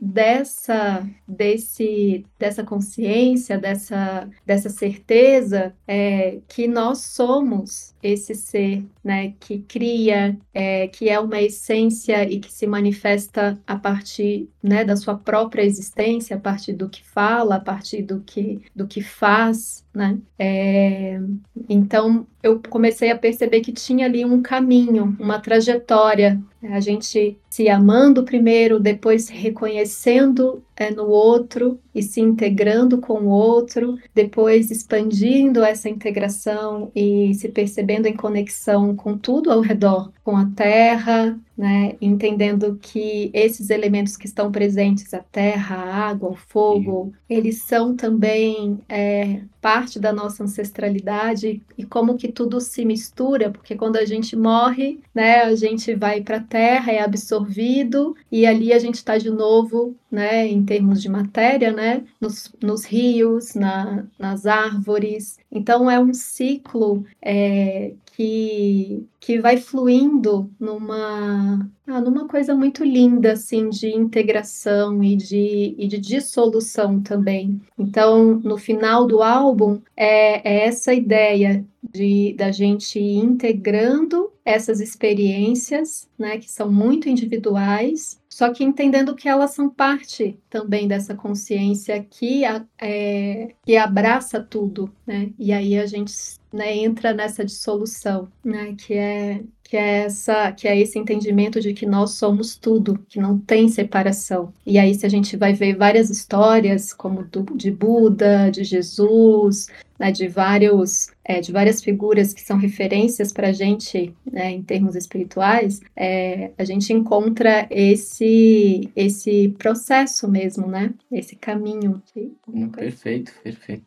[0.00, 9.60] dessa desse dessa consciência, dessa dessa certeza é, que nós somos esse ser, né, que
[9.60, 15.16] cria, é, que é uma essência e que se manifesta a partir, né, da sua
[15.16, 20.18] própria existência, a partir do que fala, a partir do que do que faz, né?
[20.38, 21.20] É,
[21.68, 27.68] então eu comecei a perceber que tinha ali um caminho, uma trajetória, a gente se
[27.68, 35.62] amando primeiro, depois reconhecendo é, no outro e se integrando com o outro, depois expandindo
[35.62, 41.96] essa integração e se percebendo em conexão com tudo ao redor, com a terra, né,
[42.00, 47.94] entendendo que esses elementos que estão presentes, a terra, a água, o fogo, eles são
[47.94, 54.04] também é, parte da nossa ancestralidade e como que tudo se mistura, porque quando a
[54.04, 58.96] gente morre, né, a gente vai para a terra, é absorvido e ali a gente
[58.96, 65.38] está de novo, né, em termos de matéria, né, nos, nos rios, na, nas árvores.
[65.54, 73.32] Então é um ciclo é, que, que vai fluindo numa, ah, numa coisa muito linda,
[73.32, 77.60] assim, de integração e de, e de dissolução também.
[77.78, 84.80] Então, no final do álbum, é, é essa ideia de da gente ir integrando essas
[84.80, 91.14] experiências, né, que são muito individuais, só que entendendo que elas são parte também dessa
[91.14, 92.42] consciência que,
[92.80, 95.30] é, que abraça tudo, né?
[95.38, 96.12] E aí a gente
[96.52, 98.74] né, entra nessa dissolução, né?
[98.76, 103.20] Que é que é essa que é esse entendimento de que nós somos tudo, que
[103.20, 104.52] não tem separação.
[104.66, 109.68] E aí se a gente vai ver várias histórias como do, de Buda, de Jesus,
[109.96, 114.62] né, de vários é, de várias figuras que são referências para a gente né, em
[114.62, 120.92] termos espirituais, é, a gente encontra esse esse processo mesmo, né?
[121.10, 122.02] Esse caminho.
[122.48, 123.84] Hum, perfeito, perfeito.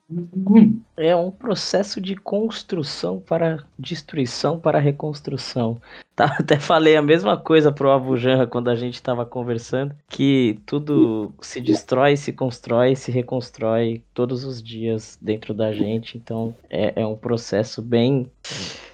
[0.95, 5.79] É um processo de construção para destruição para reconstrução.
[6.17, 10.59] Tá, até falei a mesma coisa pro Abu Janra quando a gente estava conversando, que
[10.65, 16.17] tudo se destrói, se constrói, se reconstrói todos os dias dentro da gente.
[16.17, 18.31] Então é, é um processo bem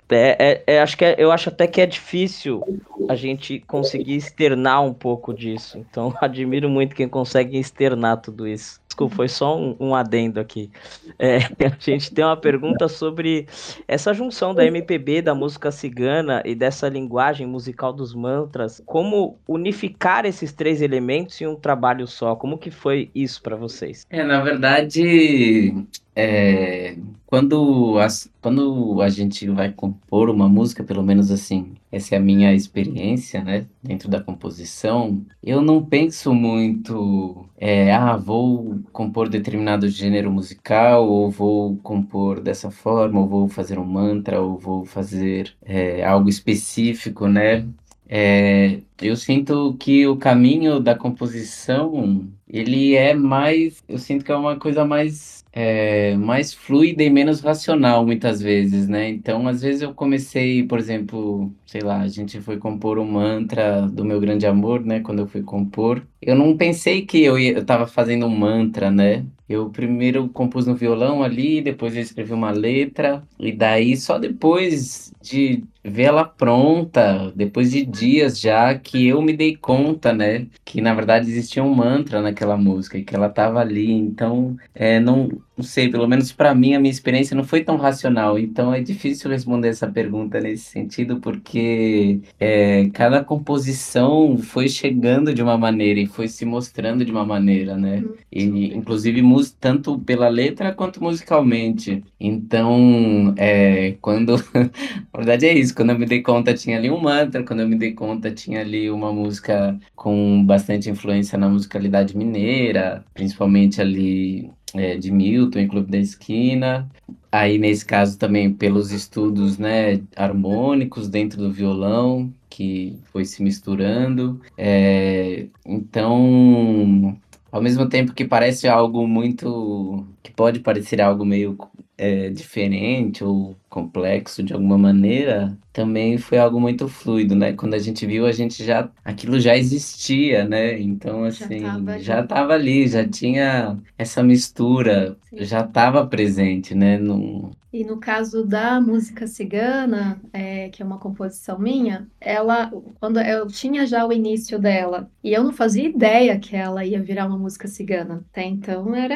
[0.09, 2.61] é, é, é, acho que é, eu acho até que é difícil
[3.09, 5.77] a gente conseguir externar um pouco disso.
[5.77, 8.81] Então, admiro muito quem consegue externar tudo isso.
[8.87, 10.69] Desculpa, foi só um, um adendo aqui.
[11.17, 13.47] É, a gente tem uma pergunta sobre
[13.87, 18.83] essa junção da MPB, da música cigana e dessa linguagem musical dos mantras.
[18.85, 22.35] Como unificar esses três elementos em um trabalho só?
[22.35, 24.05] Como que foi isso para vocês?
[24.11, 25.73] É, na verdade,
[26.15, 32.17] é, quando, as, quando a gente vai compor uma música, pelo menos assim, essa é
[32.17, 39.30] a minha experiência, né, dentro da composição, eu não penso muito, é, ah, vou compor
[39.30, 44.86] determinado gênero musical, ou vou compor dessa forma, ou vou fazer um mantra, ou vou
[44.86, 47.67] fazer é, algo específico, né,
[48.08, 54.36] É, eu sinto que o caminho da composição, ele é mais, eu sinto que é
[54.36, 59.10] uma coisa mais, é, mais fluida e menos racional muitas vezes, né?
[59.10, 63.82] Então, às vezes eu comecei, por exemplo, sei lá, a gente foi compor um mantra
[63.88, 64.99] do meu grande amor, né?
[64.99, 68.91] Quando eu fui compor, eu não pensei que eu ia, eu tava fazendo um mantra,
[68.91, 69.25] né?
[69.47, 75.12] Eu primeiro compus no violão ali, depois eu escrevi uma letra, e daí só depois
[75.21, 80.47] de ver ela pronta, depois de dias já, que eu me dei conta, né?
[80.63, 82.21] Que na verdade existia um mantra
[82.58, 83.91] música e que ela tava ali.
[83.91, 87.78] Então, é, não, não sei, pelo menos para mim a minha experiência não foi tão
[87.78, 88.39] racional.
[88.39, 95.41] Então é difícil responder essa pergunta nesse sentido, porque é, cada composição foi chegando de
[95.41, 97.97] uma maneira e foi se mostrando de uma maneira, né?
[97.97, 98.16] Uhum.
[98.32, 98.43] E,
[98.76, 99.22] inclusive,
[99.60, 102.04] tanto pela letra quanto musicalmente.
[102.20, 104.36] Então, é, quando.
[105.14, 107.68] Na verdade é isso, quando eu me dei conta tinha ali um mantra, quando eu
[107.68, 114.51] me dei conta tinha ali uma música com bastante influência na musicalidade mineira, principalmente ali
[114.74, 115.12] é, de
[115.43, 116.89] Milton e Clube da Esquina.
[117.31, 124.39] Aí, nesse caso, também pelos estudos, né, harmônicos dentro do violão, que foi se misturando.
[124.57, 127.17] É, então,
[127.51, 131.57] ao mesmo tempo que parece algo muito, que pode parecer algo meio
[131.97, 137.53] é, diferente ou complexo de alguma maneira, também foi algo muito fluido, né?
[137.53, 140.80] Quando a gente viu, a gente já, aquilo já existia, né?
[140.80, 145.43] Então, assim, tava já estava ali, já tinha essa mistura, Sim.
[145.45, 146.97] já estava presente, né?
[146.99, 152.69] Num, E no caso da música cigana, é, que é uma composição minha, ela,
[152.99, 157.01] quando eu tinha já o início dela, e eu não fazia ideia que ela ia
[157.01, 159.15] virar uma música cigana, até então era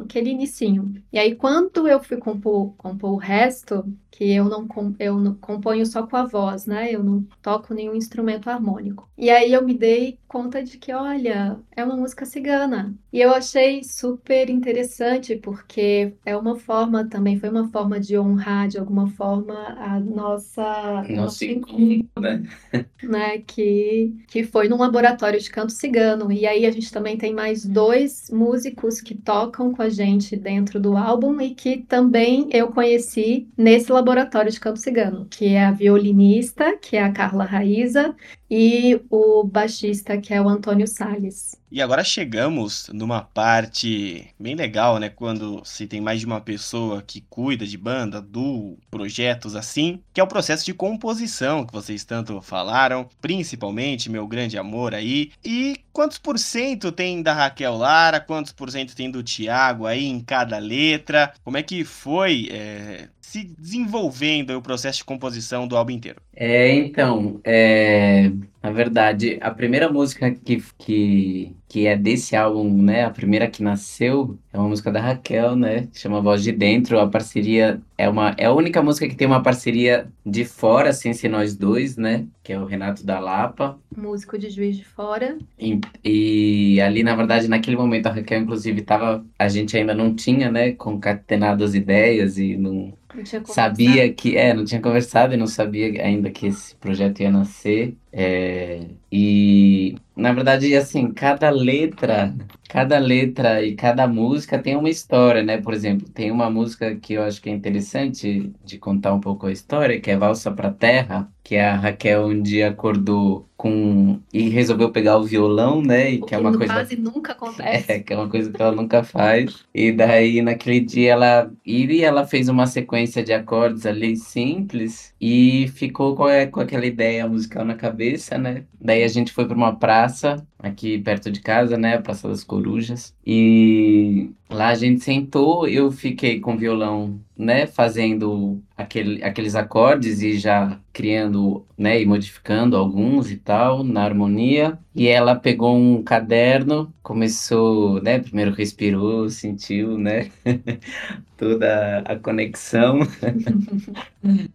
[0.00, 0.92] aquele inicinho.
[1.12, 5.84] E aí quando eu fui compor, compor o resto, que eu não, eu não componho
[5.86, 6.92] só com a voz, né?
[6.92, 9.10] Eu não toco nenhum instrumento harmônico.
[9.16, 12.94] E aí eu me dei conta de que, olha, é uma música cigana.
[13.12, 18.68] E eu achei super interessante, porque é uma forma também, foi uma forma de honrar
[18.68, 22.42] de alguma forma a nossa, nosso encontro, né?
[23.02, 26.30] né, que, que foi num laboratório de canto cigano.
[26.30, 30.80] E aí a gente também tem mais dois músicos que tocam com a gente dentro
[30.80, 34.01] do álbum e que também eu conheci nesse laboratório
[34.50, 38.14] de canto cigano, que é a violinista, que é a Carla Raíza,
[38.54, 41.56] e o baixista, que é o Antônio Salles.
[41.70, 45.08] E agora chegamos numa parte bem legal, né?
[45.08, 50.20] Quando se tem mais de uma pessoa que cuida de banda, duo, projetos assim, que
[50.20, 55.30] é o processo de composição que vocês tanto falaram, principalmente meu grande amor aí.
[55.42, 60.04] E quantos por cento tem da Raquel Lara, quantos por cento tem do Thiago aí
[60.04, 61.32] em cada letra?
[61.42, 66.20] Como é que foi é, se desenvolvendo o processo de composição do álbum inteiro?
[66.36, 68.30] É, então, é,
[68.62, 73.62] na verdade, a primeira música que, que, que é desse álbum, né, a primeira que
[73.62, 78.08] nasceu, é uma música da Raquel, né, que chama Voz de Dentro, a parceria, é
[78.08, 81.96] uma, é a única música que tem uma parceria de fora, sem ser nós dois,
[81.96, 85.36] né, que é o Renato da Lapa, Músico de Juiz de Fora.
[85.58, 90.14] e, e ali, na verdade, naquele momento, a Raquel, inclusive, tava, a gente ainda não
[90.14, 93.44] tinha, né, concatenado as ideias e não, Eu tinha.
[93.44, 97.96] Sabia que, é, não tinha conversado e não sabia ainda que esse projeto ia nascer.
[98.12, 102.34] É, e, na verdade, assim, cada letra,
[102.72, 105.58] cada letra e cada música tem uma história, né?
[105.58, 109.46] Por exemplo, tem uma música que eu acho que é interessante de contar um pouco
[109.46, 114.48] a história, que é Valsa pra Terra, que a Raquel um dia acordou com e
[114.48, 116.12] resolveu pegar o violão, né?
[116.14, 117.92] E O que é uma coisa quase nunca acontece.
[117.92, 119.66] é, que é uma coisa que ela nunca faz.
[119.74, 125.68] E daí, naquele dia, ela e ela fez uma sequência de acordes ali simples e
[125.74, 128.64] ficou com, com aquela ideia musical na cabeça, né?
[128.80, 131.98] Daí a gente foi para uma praça aqui perto de casa, né?
[131.98, 133.14] Praça das Corujas.
[133.26, 137.66] E lá a gente sentou, eu fiquei com o violão, né?
[137.66, 142.00] Fazendo aquele, aqueles acordes e já criando, né?
[142.00, 144.78] E modificando alguns e tal na harmonia.
[144.94, 148.18] E ela pegou um caderno, começou, né?
[148.18, 150.30] Primeiro respirou, sentiu, né?
[151.36, 153.00] Toda a conexão.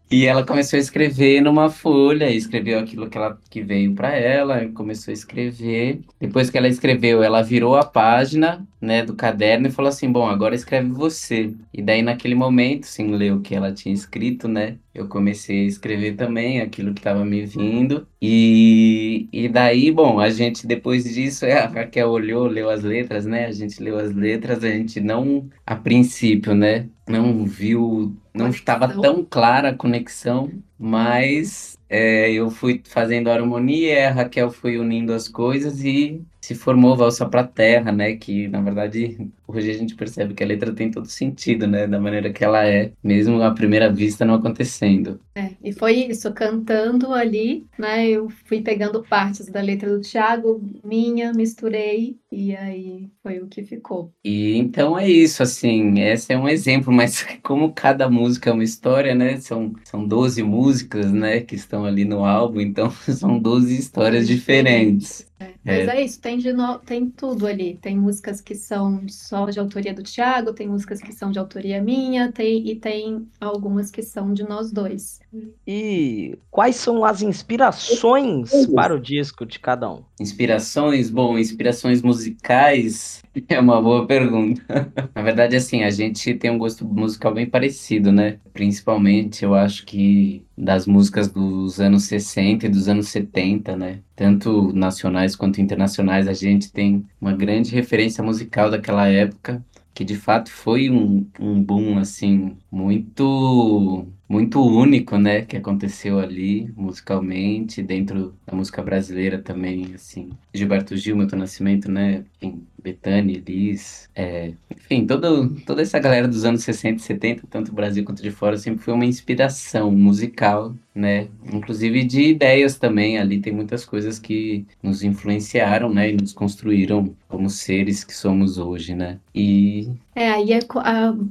[0.09, 4.63] E ela começou a escrever numa folha, escreveu aquilo que, ela, que veio para ela,
[4.63, 5.99] e começou a escrever.
[6.19, 10.27] Depois que ela escreveu, ela virou a página, né, do caderno e falou assim: Bom,
[10.27, 11.53] agora escreve você.
[11.73, 15.67] E daí, naquele momento, sem ler o que ela tinha escrito, né, eu comecei a
[15.67, 18.07] escrever também aquilo que estava me vindo.
[18.21, 23.25] E, e daí, bom, a gente depois disso, é, a Raquel olhou, leu as letras,
[23.25, 23.45] né?
[23.45, 26.89] A gente leu as letras, a gente não, a princípio, né?
[27.07, 34.11] Não viu, não estava tão clara a conexão, mas é, eu fui fazendo harmonia, a
[34.11, 38.15] Raquel foi unindo as coisas e se formou Valsa pra Terra, né?
[38.15, 39.17] Que na verdade
[39.47, 41.87] hoje a gente percebe que a letra tem todo sentido, né?
[41.87, 45.19] Da maneira que ela é, mesmo à primeira vista não acontecendo.
[45.35, 48.07] É, e foi isso, cantando ali, né?
[48.07, 53.63] Eu fui pegando partes da letra do Thiago, minha, misturei, e aí foi o que
[53.63, 54.11] ficou.
[54.23, 58.63] E então é isso, assim, esse é um exemplo, mas como cada música é uma
[58.63, 59.37] história, né?
[59.39, 60.66] São, são 12 músicas,
[61.11, 65.26] né, que estão ali no álbum, então são 12 histórias diferentes.
[65.39, 65.97] É, mas é.
[65.97, 66.79] é, isso, tem, de no...
[66.79, 67.77] tem tudo ali.
[67.81, 71.81] Tem músicas que são só de autoria do Thiago, tem músicas que são de autoria
[71.81, 72.67] minha, tem...
[72.67, 75.19] e tem algumas que são de nós dois.
[75.65, 80.03] E quais são as inspirações para o disco de cada um?
[80.19, 81.09] Inspirações?
[81.09, 84.61] Bom, inspirações musicais é uma boa pergunta.
[85.13, 88.39] Na verdade, assim, a gente tem um gosto musical bem parecido, né?
[88.53, 93.99] Principalmente, eu acho que das músicas dos anos 60 e dos anos 70, né?
[94.17, 99.63] Tanto nacionais quanto internacionais, a gente tem uma grande referência musical daquela época,
[99.93, 106.71] que de fato foi um, um boom, assim, muito muito único, né, que aconteceu ali
[106.75, 110.31] musicalmente, dentro da música brasileira também, assim.
[110.53, 116.45] Gilberto Gil, Milton Nascimento, né, enfim, Bethany, Liz, é, enfim, todo, toda essa galera dos
[116.45, 120.75] anos 60 e 70, tanto do Brasil quanto de fora, sempre foi uma inspiração musical,
[120.93, 126.33] né, inclusive de ideias também, ali tem muitas coisas que nos influenciaram, né, e nos
[126.33, 129.89] construíram como seres que somos hoje, né, e...
[130.17, 130.59] É, aí é,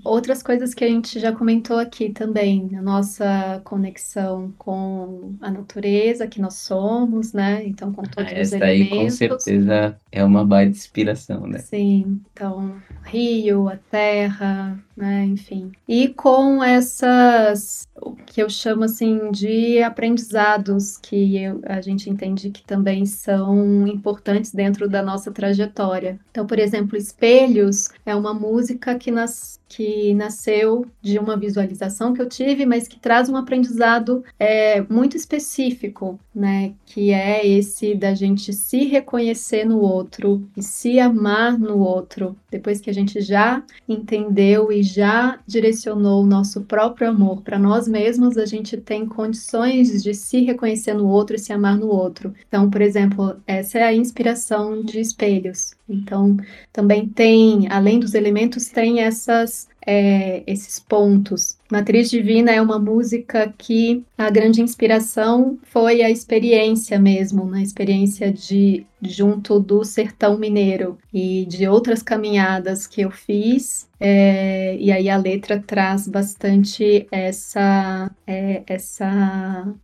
[0.04, 6.28] outras coisas que a gente já comentou aqui também, a nossa conexão com a natureza
[6.28, 8.92] que nós somos, né, então com todos ah, os elementos.
[8.92, 11.58] aí com certeza é uma baita inspiração, né?
[11.58, 15.72] Sim, então, rio, a terra, né, enfim.
[15.86, 22.50] E com essas, o que eu chamo assim de aprendizados, que eu, a gente entende
[22.50, 26.18] que também são importantes dentro da nossa trajetória.
[26.30, 32.22] Então, por exemplo, Espelhos é uma música que nas que nasceu de uma visualização que
[32.22, 36.74] eu tive, mas que traz um aprendizado é, muito específico, né?
[36.84, 42.80] Que é esse da gente se reconhecer no outro e se amar no outro, depois
[42.80, 48.36] que a gente já entendeu e já direcionou o nosso próprio amor para nós mesmos,
[48.36, 52.34] a gente tem condições de se reconhecer no outro e se amar no outro.
[52.46, 55.74] Então, por exemplo, essa é a inspiração de espelhos.
[55.88, 56.36] Então,
[56.72, 59.55] também tem, além dos elementos, tem essas
[59.86, 61.56] é, esses pontos.
[61.70, 67.62] Matriz Divina é uma música que a grande inspiração foi a experiência mesmo, na né?
[67.62, 73.88] experiência de junto do sertão mineiro e de outras caminhadas que eu fiz.
[73.98, 79.74] É, e aí a letra traz bastante essa, é, essa,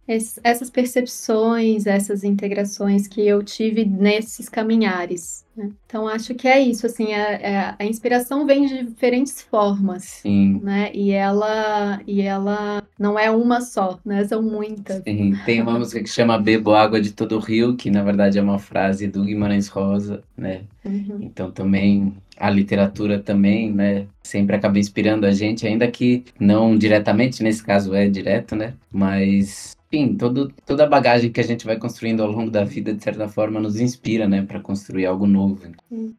[0.43, 5.42] essas percepções, essas integrações que eu tive nesses caminhares.
[5.57, 5.71] Né?
[5.87, 10.61] Então acho que é isso, assim, a, é, a, inspiração vem de diferentes formas, Sim.
[10.63, 10.91] né?
[10.95, 14.25] E ela, e ela não é uma só, né?
[14.25, 15.03] São muitas.
[15.03, 15.35] Sim.
[15.45, 18.43] Tem uma música que chama Bebo Água de Todo o Rio, que na verdade é
[18.43, 20.63] uma frase do Guimarães Rosa, né?
[20.85, 21.19] Uhum.
[21.21, 27.43] Então também a literatura também, né, sempre acaba inspirando a gente, ainda que não diretamente,
[27.43, 31.77] nesse caso é direto, né, mas enfim, todo, toda a bagagem que a gente vai
[31.77, 35.71] construindo ao longo da vida, de certa forma, nos inspira, né, para construir algo novo.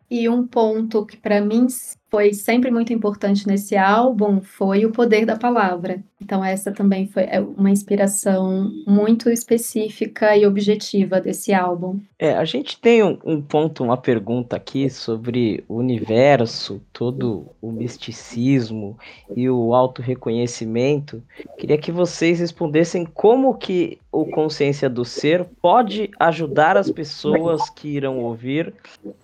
[0.10, 1.68] E um ponto que para mim
[2.14, 6.04] foi sempre muito importante nesse álbum foi o poder da palavra.
[6.22, 12.00] Então, essa também foi é, uma inspiração muito específica e objetiva desse álbum.
[12.20, 17.72] É, a gente tem um, um ponto, uma pergunta aqui sobre o universo, todo o
[17.72, 18.96] misticismo
[19.36, 21.20] e o auto-reconhecimento.
[21.58, 27.88] Queria que vocês respondessem como que o Consciência do Ser pode ajudar as pessoas que
[27.88, 28.72] irão ouvir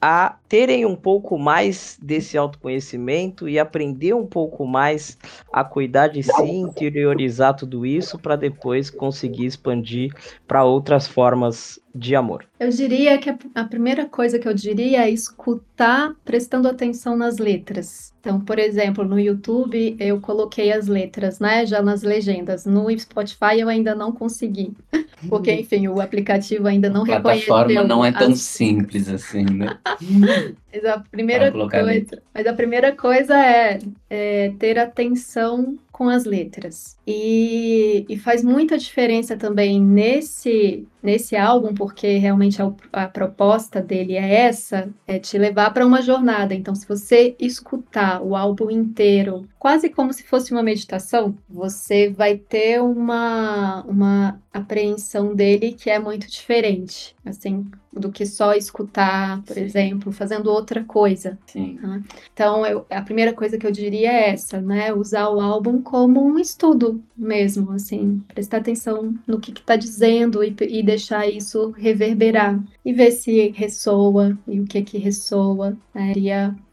[0.01, 5.15] a terem um pouco mais desse autoconhecimento e aprender um pouco mais
[5.53, 10.11] a cuidar de si, interiorizar tudo isso para depois conseguir expandir
[10.47, 12.45] para outras formas de amor?
[12.59, 17.37] Eu diria que a, a, primeira coisa que eu diria é escutar prestando atenção nas
[17.37, 18.13] letras.
[18.21, 22.65] Então, por exemplo, no YouTube eu coloquei as letras, né, já nas legendas.
[22.65, 24.73] No Spotify eu ainda não consegui,
[25.27, 27.53] porque enfim, o aplicativo ainda não reconheceu.
[27.53, 28.39] A plataforma não é tão as...
[28.39, 29.77] simples assim, né?
[30.73, 33.79] mas a primeira coisa, mas a primeira coisa é,
[34.09, 36.97] é ter atenção com as letras.
[37.05, 44.15] E, e faz muita diferença também nesse nesse álbum, porque realmente a, a, proposta dele
[44.15, 46.53] é essa, é te levar para uma jornada.
[46.53, 52.37] Então, se você escutar o álbum inteiro, quase como se fosse uma meditação, você vai
[52.37, 59.53] ter uma, uma apreensão dele que é muito diferente, assim, do que só escutar, por
[59.55, 59.61] Sim.
[59.61, 61.37] exemplo, fazendo outra coisa.
[61.81, 62.03] Né?
[62.33, 64.93] Então, eu, a primeira coisa que eu diria é essa, né?
[64.93, 70.55] Usar o álbum como um estudo mesmo, assim, prestar atenção no que está dizendo e,
[70.61, 75.77] e deixar isso reverberar e ver se ressoa e o que que ressoa.
[75.93, 76.13] Né?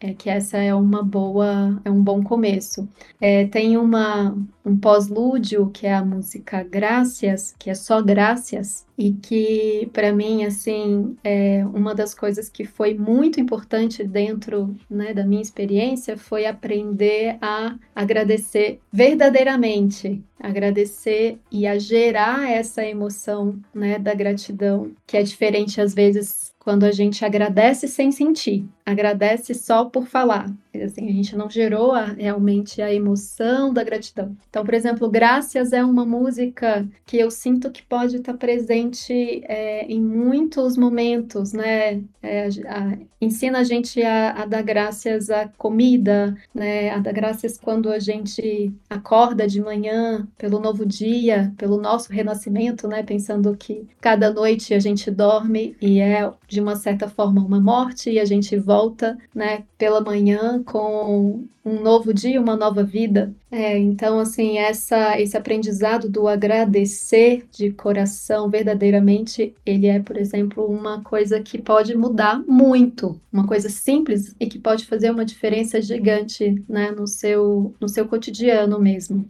[0.07, 2.89] É que essa é uma boa, é um bom começo.
[3.21, 9.13] É, tem uma um pós-lúdio que é a música Graças, que é só Graças, e
[9.13, 15.25] que para mim assim é uma das coisas que foi muito importante dentro né, da
[15.25, 24.15] minha experiência foi aprender a agradecer verdadeiramente agradecer e a gerar essa emoção né, da
[24.15, 30.09] gratidão que é diferente às vezes quando a gente agradece sem sentir, agradece só por
[30.09, 30.53] falar.
[30.83, 34.37] Assim, a gente não gerou a, realmente a emoção da gratidão.
[34.49, 39.87] Então, por exemplo, Graças é uma música que eu sinto que pode estar presente é,
[39.87, 42.03] em muitos momentos, né?
[42.23, 46.91] É, a, ensina a gente a, a, dar graças à comida, né?
[46.91, 52.87] A dar graças quando a gente acorda de manhã pelo novo dia, pelo nosso renascimento,
[52.87, 53.03] né?
[53.03, 58.11] Pensando que cada noite a gente dorme e é de uma certa forma uma morte
[58.11, 63.35] e a gente volta, né, pela manhã com um novo dia, uma nova vida.
[63.51, 70.65] É, então, assim, essa, esse aprendizado do agradecer de coração verdadeiramente, ele é, por exemplo,
[70.65, 75.81] uma coisa que pode mudar muito, uma coisa simples e que pode fazer uma diferença
[75.81, 79.29] gigante, né, no seu, no seu cotidiano mesmo.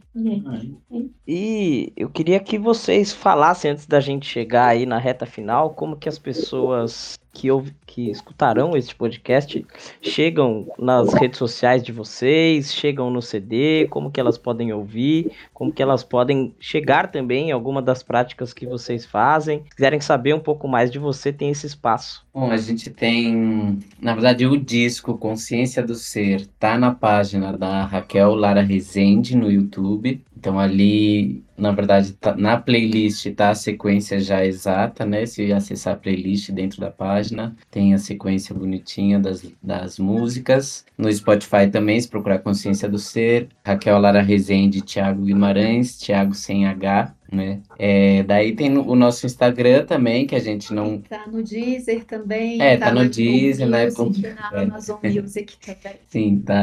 [1.27, 5.97] E eu queria que vocês falassem antes da gente chegar aí na reta final, como
[5.97, 9.65] que as pessoas que, ouv que escutarão este podcast
[10.01, 15.71] chegam nas redes sociais de vocês, chegam no CD, como que elas podem ouvir, como
[15.71, 19.63] que elas podem chegar também em alguma das práticas que vocês fazem.
[19.65, 22.25] Se quiserem saber um pouco mais de você, tem esse espaço.
[22.33, 27.85] Bom, a gente tem, na verdade, o disco Consciência do Ser tá na página da
[27.85, 30.23] Raquel Lara Rezende no YouTube.
[30.47, 35.27] Então ali, na verdade, tá, na playlist tá a sequência já exata, né?
[35.27, 40.85] Se acessar a playlist dentro da página, tem a sequência bonitinha das, das músicas.
[40.97, 46.65] No Spotify também, se procurar Consciência do Ser, Raquel Lara Rezende, Thiago Guimarães, Thiago sem
[46.65, 47.61] H, né?
[47.79, 51.01] É, daí tem o nosso Instagram também, que a gente não.
[51.01, 52.61] Tá no Deezer também.
[52.61, 53.89] É, tá, tá no Deezer, né?
[54.35, 55.11] Na Amazon é.
[55.11, 55.99] Music também.
[56.09, 56.63] Sim, tá,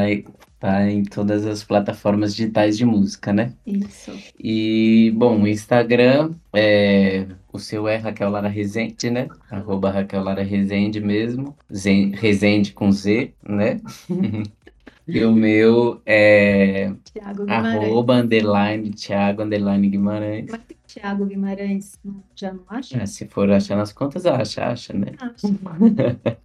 [0.58, 3.52] tá em todas as plataformas digitais de música, né?
[3.66, 4.12] Isso.
[4.38, 7.26] E, bom, o Instagram é.
[7.52, 9.28] O seu é Raquel Lara Rezende, né?
[9.48, 11.56] Arroba Raquel Lara Rezende mesmo.
[11.72, 13.80] Zen, Rezende com Z, né?
[15.06, 17.84] E o meu é Thiago Guimarães.
[17.84, 20.46] arroba underline Thiago underline Guimarães.
[20.50, 21.98] Mas tem Thiago Guimarães,
[22.34, 22.96] já não acha?
[22.96, 25.08] É, se for achar nas contas, acha, acha, né?
[25.18, 25.48] Acha.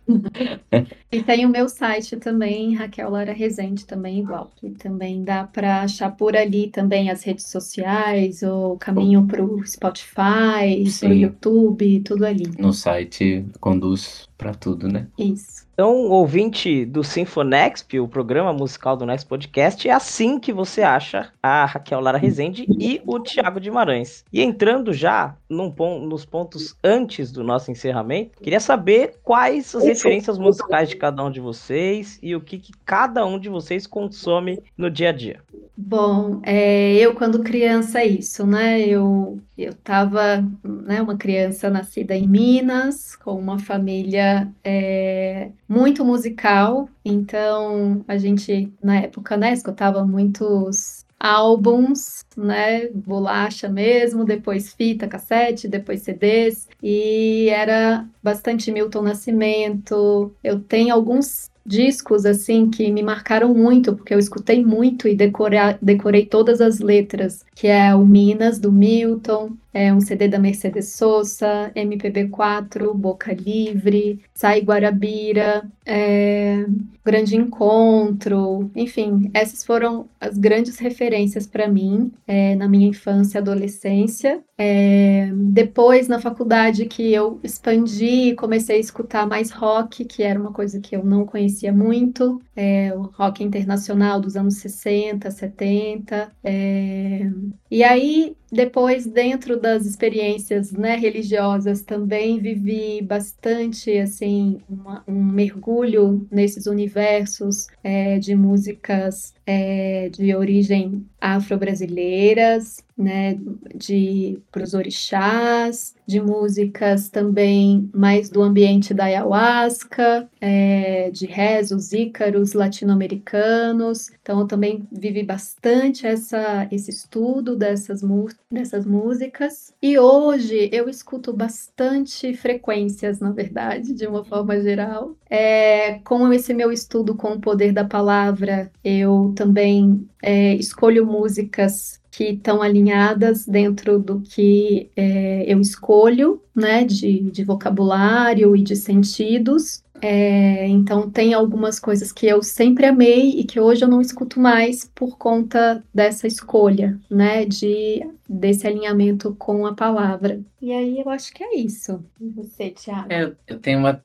[1.12, 4.52] e tem o meu site também, Raquel Lara Rezende, também igual.
[4.56, 9.66] Que também dá para achar por ali também as redes sociais, o caminho para o
[9.66, 12.52] Spotify, para o YouTube, tudo ali.
[12.58, 15.06] No site conduz para tudo, né?
[15.18, 15.68] Isso.
[15.74, 21.32] Então, ouvinte do Sinfonexp, o programa musical do Next Podcast, é assim que você acha
[21.44, 24.26] a Raquel Lara Rezende e o Thiago Guimarães.
[24.32, 25.74] E entrando já num,
[26.06, 31.32] nos pontos antes do nosso encerramento, queria saber quais as referências musicais de cada um
[31.32, 35.42] de vocês e o que, que cada um de vocês consome no dia a dia.
[35.78, 38.82] Bom, é, eu quando criança isso, né?
[38.82, 44.29] Eu eu estava, né, uma criança nascida em Minas, com uma família
[44.64, 54.24] é, muito musical, então a gente na época, né, escutava muitos álbuns, né, bolacha mesmo,
[54.24, 60.34] depois fita, cassete, depois CDs, e era bastante Milton Nascimento.
[60.42, 65.60] Eu tenho alguns discos assim que me marcaram muito, porque eu escutei muito e decorei,
[65.80, 70.94] decorei todas as letras, que é o Minas do Milton, é um CD da Mercedes
[70.94, 76.66] Sosa, MPB4, Boca Livre, Sai Guarabira, é,
[77.06, 83.42] Grande Encontro, enfim, essas foram as grandes referências para mim é, na minha infância e
[83.42, 84.44] adolescência.
[84.58, 90.40] É, depois, na faculdade, que eu expandi e comecei a escutar mais rock, que era
[90.40, 96.32] uma coisa que eu não conhecia muito, é, o rock internacional dos anos 60, 70.
[96.44, 97.22] É...
[97.70, 106.28] E aí, depois, dentro das experiências né, religiosas, também vivi bastante assim uma, um mergulho
[106.32, 113.40] nesses universos é, de músicas é, de origem afro-brasileiras, né,
[113.76, 122.54] de pros orixás, de músicas também mais do ambiente da ayahuasca, é, de rezos, ícaros
[122.54, 124.12] latino-americanos.
[124.22, 128.04] Então, eu também vivi bastante essa, esse estudo dessas,
[128.52, 129.72] dessas músicas.
[129.80, 135.16] E hoje eu escuto bastante frequências, na verdade, de uma forma geral.
[135.30, 142.00] É, com esse meu estudo com o poder da palavra, eu também é, escolho músicas
[142.10, 148.76] que estão alinhadas dentro do que é, eu escolho, né, de, de vocabulário e de
[148.76, 149.84] sentidos.
[150.02, 154.40] É, então, tem algumas coisas que eu sempre amei e que hoje eu não escuto
[154.40, 160.42] mais por conta dessa escolha, né, de, desse alinhamento com a palavra.
[160.62, 162.04] E aí eu acho que é isso.
[162.20, 163.12] E você, Thiago?
[163.12, 164.04] É, eu tenho uma,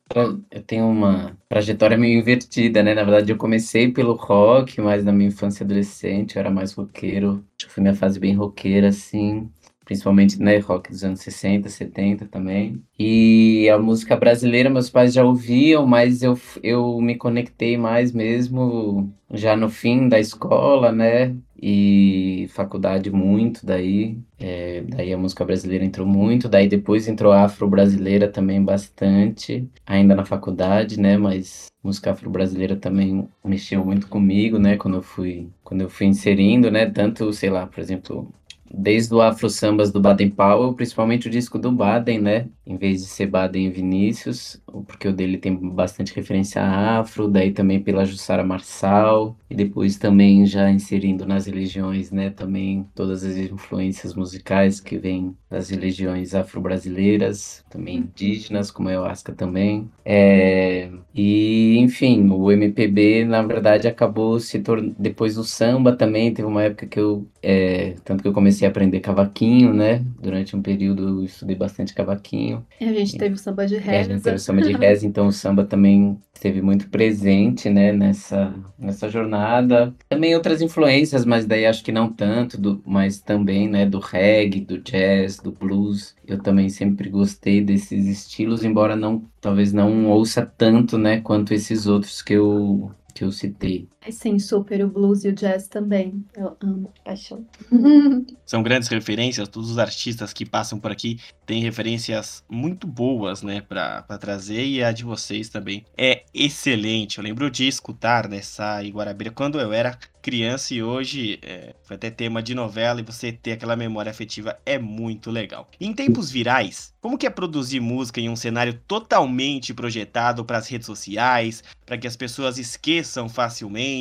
[0.51, 2.95] eu tenho uma trajetória meio invertida, né?
[2.95, 7.45] Na verdade, eu comecei pelo rock, mas na minha infância adolescente eu era mais roqueiro.
[7.69, 9.51] Foi minha fase bem roqueira, assim
[9.85, 12.83] principalmente né, rock dos anos 60, 70 também.
[12.99, 19.13] E a música brasileira meus pais já ouviam, mas eu, eu me conectei mais mesmo
[19.31, 21.37] já no fim da escola, né?
[21.61, 28.29] E faculdade muito, daí, é, daí a música brasileira entrou muito, daí depois entrou afro-brasileira
[28.29, 31.17] também bastante, ainda na faculdade, né?
[31.17, 34.77] Mas música afro-brasileira também mexeu muito comigo, né?
[34.77, 36.87] Quando eu fui, quando eu fui inserindo, né?
[36.87, 38.33] Tanto, sei lá, por exemplo,
[38.77, 42.47] desde o Afro Sambas do Baden Powell, principalmente o disco do Baden, né?
[42.67, 47.29] Em vez de ser Baden e Vinícius, porque o dele tem bastante referência a afro,
[47.29, 52.31] daí também pela Jussara Marçal, e depois também já inserindo nas religiões, né?
[52.31, 59.33] Também todas as influências musicais que vêm das religiões afro-brasileiras, também indígenas, como a Ayahuasca
[59.33, 59.89] também.
[60.05, 60.91] É...
[61.15, 64.95] E, enfim, o MPB, na verdade, acabou se tornando...
[64.99, 67.27] Depois do samba também, teve uma época que eu...
[67.43, 67.95] É...
[68.05, 70.03] Tanto que eu comecei comecei a aprender cavaquinho, né?
[70.21, 72.65] Durante um período eu estudei bastante cavaquinho.
[72.81, 74.01] E a gente teve o samba de reza.
[74.01, 77.93] A gente teve o samba de reza, então o samba também esteve muito presente, né,
[77.93, 79.95] nessa, nessa jornada.
[80.09, 84.61] Também outras influências, mas daí acho que não tanto, do, mas também, né, do reggae,
[84.61, 86.15] do jazz, do blues.
[86.27, 91.87] Eu também sempre gostei desses estilos, embora não, talvez não ouça tanto, né, quanto esses
[91.87, 93.89] outros que eu que eu citei.
[94.11, 96.25] Sim, super, o blues e o jazz também.
[96.37, 97.47] Eu amo, paixão.
[98.45, 103.61] São grandes referências, todos os artistas que passam por aqui têm referências muito boas, né,
[103.61, 107.19] para trazer, e a de vocês também é excelente.
[107.19, 112.11] Eu lembro de escutar nessa Iguarabira quando eu era criança e hoje é, foi até
[112.11, 115.69] tema de novela e você ter aquela memória afetiva é muito legal.
[115.79, 120.67] Em tempos virais, como que é produzir música em um cenário totalmente projetado para as
[120.67, 123.94] redes sociais, para que as pessoas esqueçam facilmente?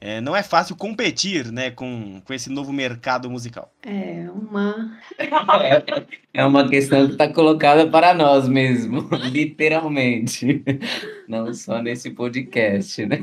[0.00, 3.72] É, não é fácil competir, né, com, com esse novo mercado musical.
[3.82, 4.98] É uma
[6.34, 10.62] é uma questão que está colocada para nós mesmo, literalmente.
[11.28, 13.18] Não só nesse podcast, né?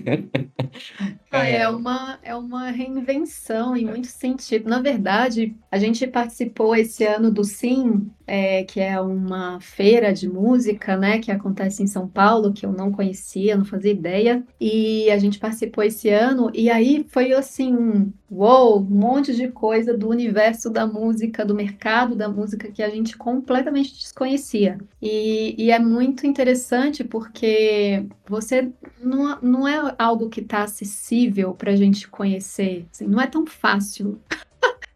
[1.32, 4.70] Ah, é uma, é uma reinvenção em muito sentido.
[4.70, 10.28] Na verdade, a gente participou esse ano do Sim, é, que é uma feira de
[10.28, 14.44] música, né, que acontece em São Paulo, que eu não conhecia, não fazia ideia.
[14.60, 16.15] E a gente participou esse ano,
[16.54, 21.56] e aí foi assim, um uou, um monte de coisa do universo da música, do
[21.56, 24.78] mercado da música que a gente completamente desconhecia.
[25.02, 31.72] E, e é muito interessante porque você não, não é algo que está acessível para
[31.72, 34.20] a gente conhecer, assim, não é tão fácil.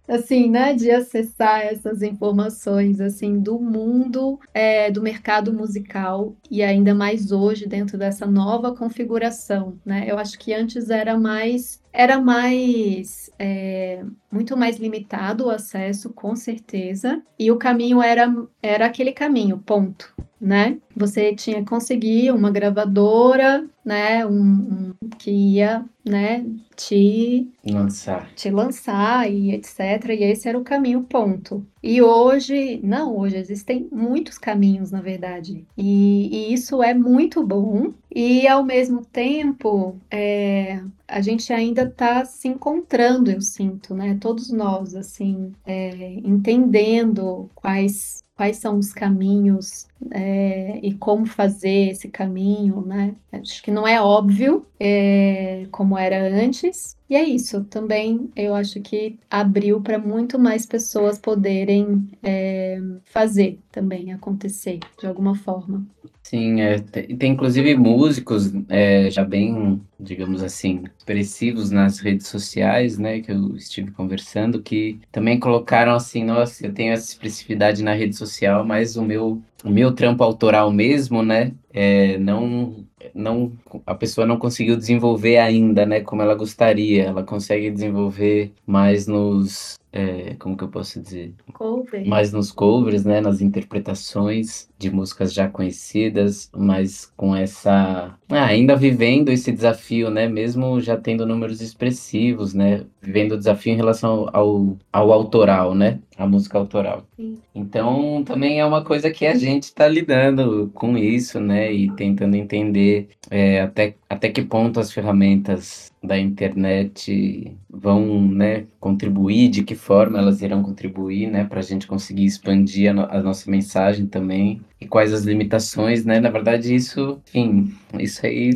[0.09, 6.95] Assim, né, de acessar essas informações, assim, do mundo é, do mercado musical e ainda
[6.95, 10.05] mais hoje dentro dessa nova configuração, né?
[10.07, 16.35] Eu acho que antes era mais era mais é, muito mais limitado o acesso, com
[16.35, 20.77] certeza, e o caminho era era aquele caminho, ponto, né?
[20.95, 28.49] Você tinha que conseguir uma gravadora, né, um, um que ia, né, te lançar, te
[28.49, 29.79] lançar e etc.
[30.09, 31.65] E esse era o caminho, ponto.
[31.81, 35.65] E hoje, não, hoje existem muitos caminhos, na verdade.
[35.77, 37.93] E, e isso é muito bom.
[38.13, 44.17] E ao mesmo tempo, é, a gente ainda está se encontrando, eu sinto, né?
[44.19, 52.07] Todos nós, assim, é, entendendo quais quais são os caminhos é, e como fazer esse
[52.09, 53.15] caminho, né?
[53.31, 56.97] Acho que não é óbvio é, como era antes.
[57.09, 63.59] E é isso, também eu acho que abriu para muito mais pessoas poderem é, fazer
[63.71, 65.87] também acontecer de alguma forma.
[66.29, 72.99] Sim, é, tem, tem inclusive músicos é, já bem, digamos assim, expressivos nas redes sociais,
[72.99, 77.93] né, que eu estive conversando, que também colocaram assim, nossa, eu tenho essa expressividade na
[77.93, 83.51] rede social, mas o meu, o meu trampo autoral mesmo, né, é, não, não,
[83.85, 87.03] a pessoa não conseguiu desenvolver ainda, né, como ela gostaria.
[87.05, 91.33] Ela consegue desenvolver mais nos, é, como que eu posso dizer?
[91.53, 92.07] Cover.
[92.07, 98.75] Mais nos covers, né, nas interpretações de músicas já conhecidas, mas com essa, ah, ainda
[98.75, 104.29] vivendo esse desafio, né, mesmo já tendo números expressivos, né, vivendo o desafio em relação
[104.31, 107.05] ao, ao autoral, né, a música autoral.
[107.15, 107.37] Sim.
[107.55, 111.71] Então, também é uma coisa que a gente está lidando com isso, né?
[111.71, 119.49] E tentando entender é, até, até que ponto as ferramentas da internet vão, né, contribuir,
[119.49, 123.21] de que forma elas irão contribuir, né, para a gente conseguir expandir a, no a
[123.21, 126.19] nossa mensagem também e quais as limitações, né?
[126.19, 128.49] Na verdade, isso, enfim, isso aí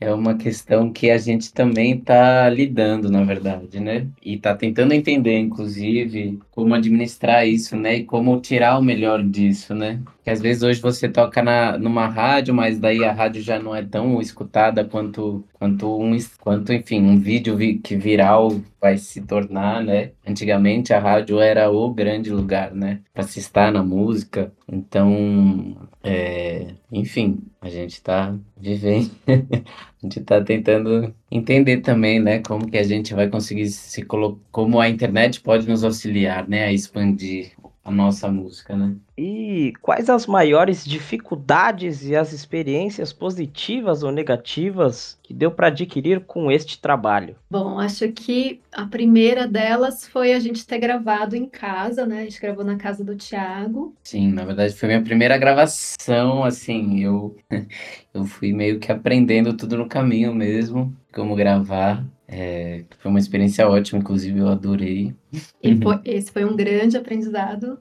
[0.00, 4.06] é uma questão que a gente também está lidando, na verdade, né?
[4.22, 7.96] E está tentando entender, inclusive, como administrar isso, né?
[7.96, 10.00] E como tirar o melhor disso, né?
[10.24, 13.74] Que às vezes hoje você toca na, numa rádio, mas daí a rádio já não
[13.74, 19.22] é tão escutada quanto, quanto, um, quanto enfim, um vídeo vi, que viral vai se
[19.22, 20.12] tornar, né?
[20.26, 23.00] Antigamente a rádio era o grande lugar, né?
[23.12, 24.52] Para se estar na música.
[24.70, 32.70] Então, é, enfim, a gente está vivendo, a gente está tentando entender também, né, como
[32.70, 36.72] que a gente vai conseguir se colocar, como a internet pode nos auxiliar, né, a
[36.72, 37.52] expandir
[37.88, 38.94] a nossa música, né?
[39.16, 46.20] E quais as maiores dificuldades e as experiências positivas ou negativas que deu para adquirir
[46.20, 47.36] com este trabalho?
[47.50, 52.20] Bom, acho que a primeira delas foi a gente ter gravado em casa, né?
[52.20, 53.94] A gente gravou na casa do Thiago.
[54.04, 57.36] Sim, na verdade foi minha primeira gravação, assim, eu
[58.12, 62.04] eu fui meio que aprendendo tudo no caminho mesmo, como gravar.
[62.30, 65.14] É, foi uma experiência ótima, inclusive eu adorei.
[65.82, 67.78] Foi, esse foi um grande aprendizado.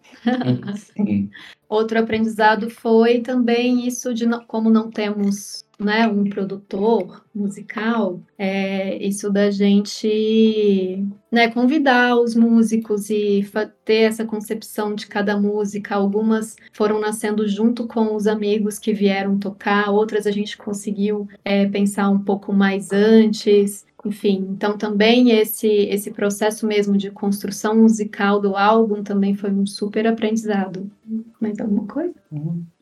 [0.95, 1.29] Sim.
[1.67, 8.97] Outro aprendizado foi também isso de não, como não temos né, um produtor musical, é,
[9.05, 13.45] isso da gente né, convidar os músicos e
[13.83, 15.93] ter essa concepção de cada música.
[15.93, 21.67] Algumas foram nascendo junto com os amigos que vieram tocar, outras a gente conseguiu é,
[21.67, 23.85] pensar um pouco mais antes.
[24.07, 29.65] Enfim, então também esse esse processo mesmo de construção musical do álbum também foi um
[29.65, 30.89] super aprendizado.
[31.41, 32.15] Mais alguma coisa?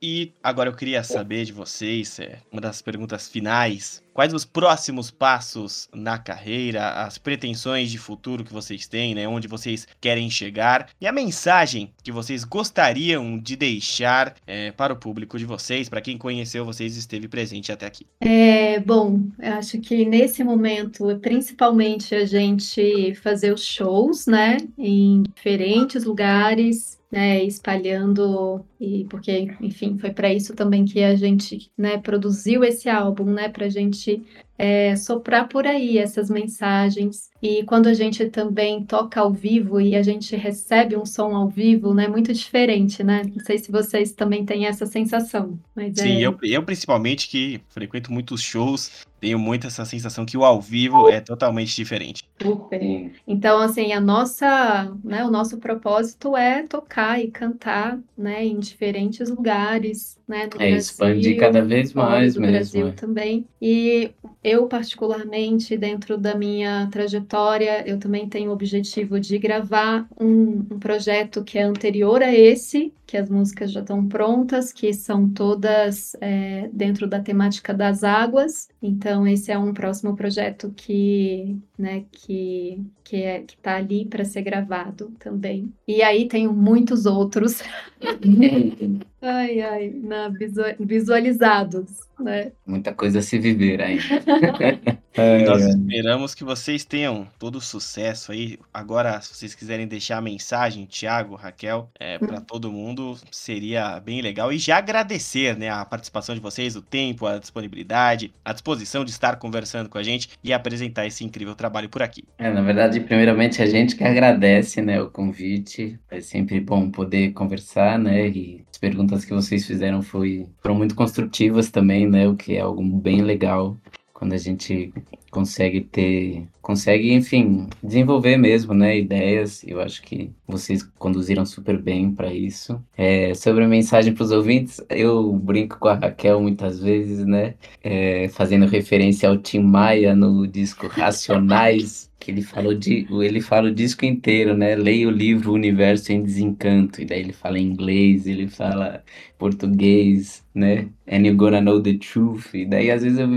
[0.02, 5.12] E agora eu queria saber de vocês, é, uma das perguntas finais, quais os próximos
[5.12, 10.89] passos na carreira, as pretensões de futuro que vocês têm, né, onde vocês querem chegar
[11.02, 16.02] e a mensagem que vocês gostariam de deixar é, para o público de vocês, para
[16.02, 18.08] quem conheceu vocês e esteve presente até aqui.
[18.22, 25.24] É, bom, eu acho que nesse momento, principalmente a gente fazer os shows, né, em
[25.24, 31.97] diferentes lugares, né, espalhando e porque, enfim, foi para isso também que a gente, né,
[31.97, 34.22] produziu esse álbum, né, para a gente
[34.58, 37.30] é, soprar por aí essas mensagens.
[37.41, 41.47] E quando a gente também toca ao vivo e a gente recebe um som ao
[41.47, 43.22] vivo, né, muito diferente, né?
[43.24, 45.60] Não sei se vocês também têm essa sensação.
[45.76, 46.22] Mas Sim, é...
[46.22, 51.10] eu, eu principalmente que frequento muitos shows, tenho muito essa sensação que o ao vivo
[51.10, 52.24] é totalmente diferente.
[52.41, 53.12] Super.
[53.28, 59.30] Então, assim, a nossa, né, o nosso propósito é tocar e cantar, né, em diferentes
[59.30, 62.53] lugares, né, no É expandir Brasil, cada vez mais do mesmo.
[62.53, 62.91] Brasil é.
[62.91, 63.45] também.
[63.62, 64.12] E
[64.46, 70.80] eu, particularmente, dentro da minha trajetória, eu também tenho o objetivo de gravar um, um
[70.80, 76.16] projeto que é anterior a esse, que as músicas já estão prontas, que são todas
[76.22, 78.70] é, dentro da temática das águas.
[78.80, 84.26] Então, esse é um próximo projeto que, né, que, que é, que tá ali para
[84.26, 85.72] ser gravado também.
[85.88, 87.62] E aí tenho muitos outros.
[89.22, 91.86] ai, ai, na, visu- visualizados,
[92.20, 92.51] né?
[92.66, 94.03] Muita coisa a se viver ainda.
[95.18, 95.70] É, E nós é.
[95.70, 98.59] esperamos que vocês tenham todo o sucesso aí.
[98.74, 104.22] Agora, se vocês quiserem deixar a mensagem, Thiago, Raquel, é, para todo mundo, seria bem
[104.22, 104.51] legal.
[104.51, 109.11] E já agradecer né, a participação de vocês, o tempo, a disponibilidade, a disposição de
[109.11, 112.24] estar conversando com a gente e apresentar esse incrível trabalho por aqui.
[112.38, 115.97] É, na verdade, primeiramente a gente que agradece, né, o convite.
[116.11, 118.28] É sempre bom poder conversar, né?
[118.30, 122.28] E as perguntas que vocês fizeram foi, foram muito construtivas também, né?
[122.28, 123.78] O que é algo bem legal
[124.16, 124.93] quando a gente
[125.36, 129.66] consegue ter, consegue, enfim, desenvolver mesmo, né, ideias.
[129.68, 132.82] Eu acho que vocês conduziram super bem para isso.
[132.98, 137.56] É, sobre a mensagem para os ouvintes, eu brinco com a Raquel muitas vezes, né,
[137.84, 142.10] é, fazendo referência ao Tim Maia no disco Racionais.
[142.18, 144.74] Que ele falou de, ele fala o disco inteiro, né?
[144.76, 147.00] Leia o livro Universo em Desencanto.
[147.00, 149.04] E daí ele fala inglês, ele fala
[149.38, 150.88] português, né?
[151.08, 152.54] And you gonna know the truth.
[152.54, 153.28] E daí às vezes eu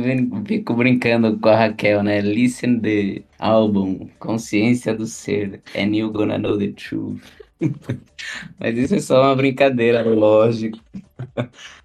[0.46, 2.20] fico brincando com a Raquel, né?
[2.20, 5.62] Listen the album, Consciência do Ser.
[5.74, 7.22] And you gonna know the truth.
[8.58, 10.78] Mas isso é só uma brincadeira, lógico.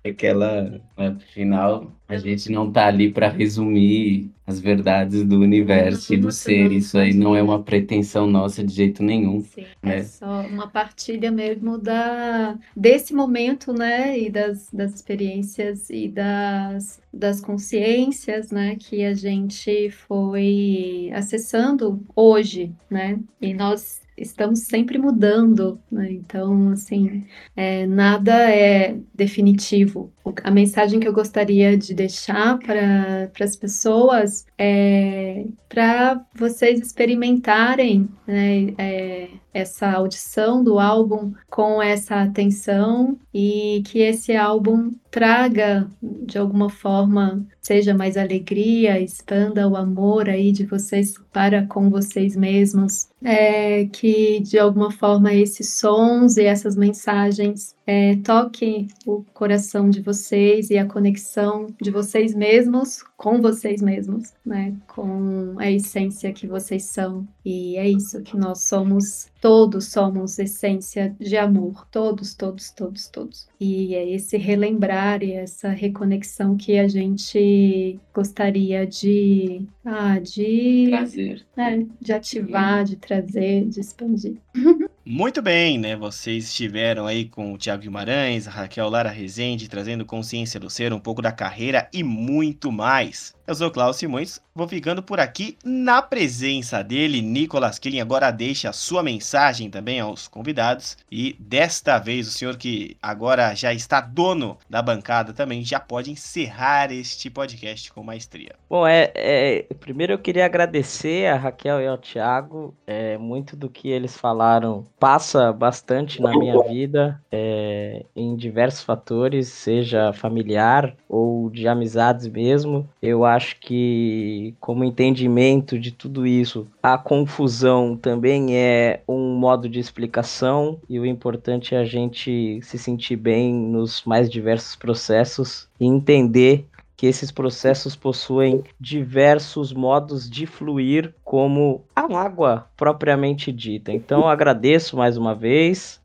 [0.04, 6.18] Aquela, né, afinal, a gente não tá ali para resumir as verdades do universo e
[6.18, 6.72] do ser.
[6.72, 9.42] Isso aí não é uma pretensão nossa de jeito nenhum.
[9.42, 10.00] Sim, né?
[10.00, 14.20] é só uma partilha mesmo da, desse momento, né?
[14.20, 18.76] E das, das experiências e das, das consciências, né?
[18.76, 23.20] Que a gente foi acessando hoje, né?
[23.42, 26.12] E nós estamos sempre mudando, né?
[26.12, 30.14] Então, assim, é, nada é definitivo.
[30.44, 38.08] A mensagem que eu gostaria de deixar para para as pessoas é para vocês experimentarem,
[38.28, 46.38] né, é, essa audição do álbum com essa atenção e que esse álbum traga de
[46.40, 53.08] alguma forma seja mais alegria, expanda o amor aí de vocês para com vocês mesmos,
[53.24, 60.02] é, que de alguma forma esses sons e essas mensagens é, toquem o coração de
[60.02, 64.76] vocês e a conexão de vocês mesmos com vocês mesmos, né?
[64.86, 67.26] Com a essência que vocês são.
[67.46, 69.32] E é isso que nós somos.
[69.40, 71.88] Todos somos essência de amor.
[71.90, 73.48] Todos, todos, todos, todos.
[73.58, 81.46] E é esse relembrar e essa reconexão que a gente gostaria de, ah, de, Prazer.
[81.56, 84.36] né, de ativar, de trazer, de expandir.
[85.06, 85.98] Muito bem, né?
[85.98, 90.94] Vocês estiveram aí com o Thiago Guimarães, a Raquel Lara Rezende, trazendo consciência do ser,
[90.94, 93.34] um pouco da carreira e muito mais.
[93.46, 98.00] Eu sou o Klaus Simões, vou ficando por aqui na presença dele, Nicolas Killing.
[98.00, 100.98] Agora deixa a sua mensagem também aos convidados.
[101.12, 106.10] E desta vez, o senhor que agora já está dono da bancada também já pode
[106.10, 108.56] encerrar este podcast com maestria.
[108.70, 112.74] Bom, é, é, primeiro eu queria agradecer a Raquel e ao Thiago.
[112.88, 119.50] É, muito do que eles falaram passa bastante na minha vida, é, em diversos fatores,
[119.50, 122.88] seja familiar ou de amizades mesmo.
[123.02, 129.80] Eu acho que, como entendimento de tudo isso, a confusão também é um modo de
[129.80, 135.86] explicação, e o importante é a gente se sentir bem nos mais diversos processos e
[135.86, 136.66] entender
[136.96, 143.92] que esses processos possuem diversos modos de fluir, como a água propriamente dita.
[143.92, 146.00] Então, agradeço mais uma vez.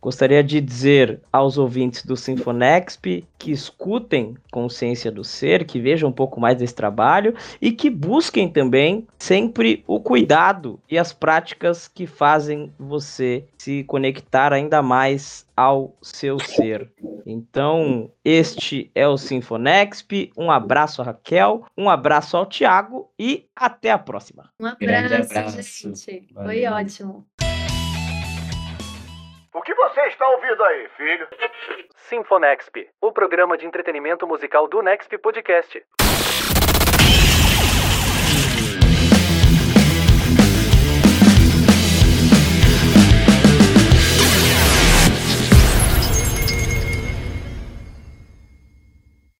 [0.00, 6.12] Gostaria de dizer aos ouvintes do Sinfonexp que escutem Consciência do Ser, que vejam um
[6.12, 12.06] pouco mais desse trabalho e que busquem também sempre o cuidado e as práticas que
[12.06, 16.88] fazem você se conectar ainda mais ao seu ser.
[17.26, 20.30] Então, este é o Sinfonexp.
[20.36, 24.50] Um abraço a Raquel, um abraço ao Tiago e até a próxima.
[24.60, 25.62] Um abraço, abraço.
[25.62, 26.32] gente.
[26.34, 26.72] Foi Valeu.
[26.72, 27.26] ótimo.
[29.54, 31.28] O que você está ouvindo aí, filho?
[32.08, 35.82] Sinfonexp, o programa de entretenimento musical do Nexp Podcast.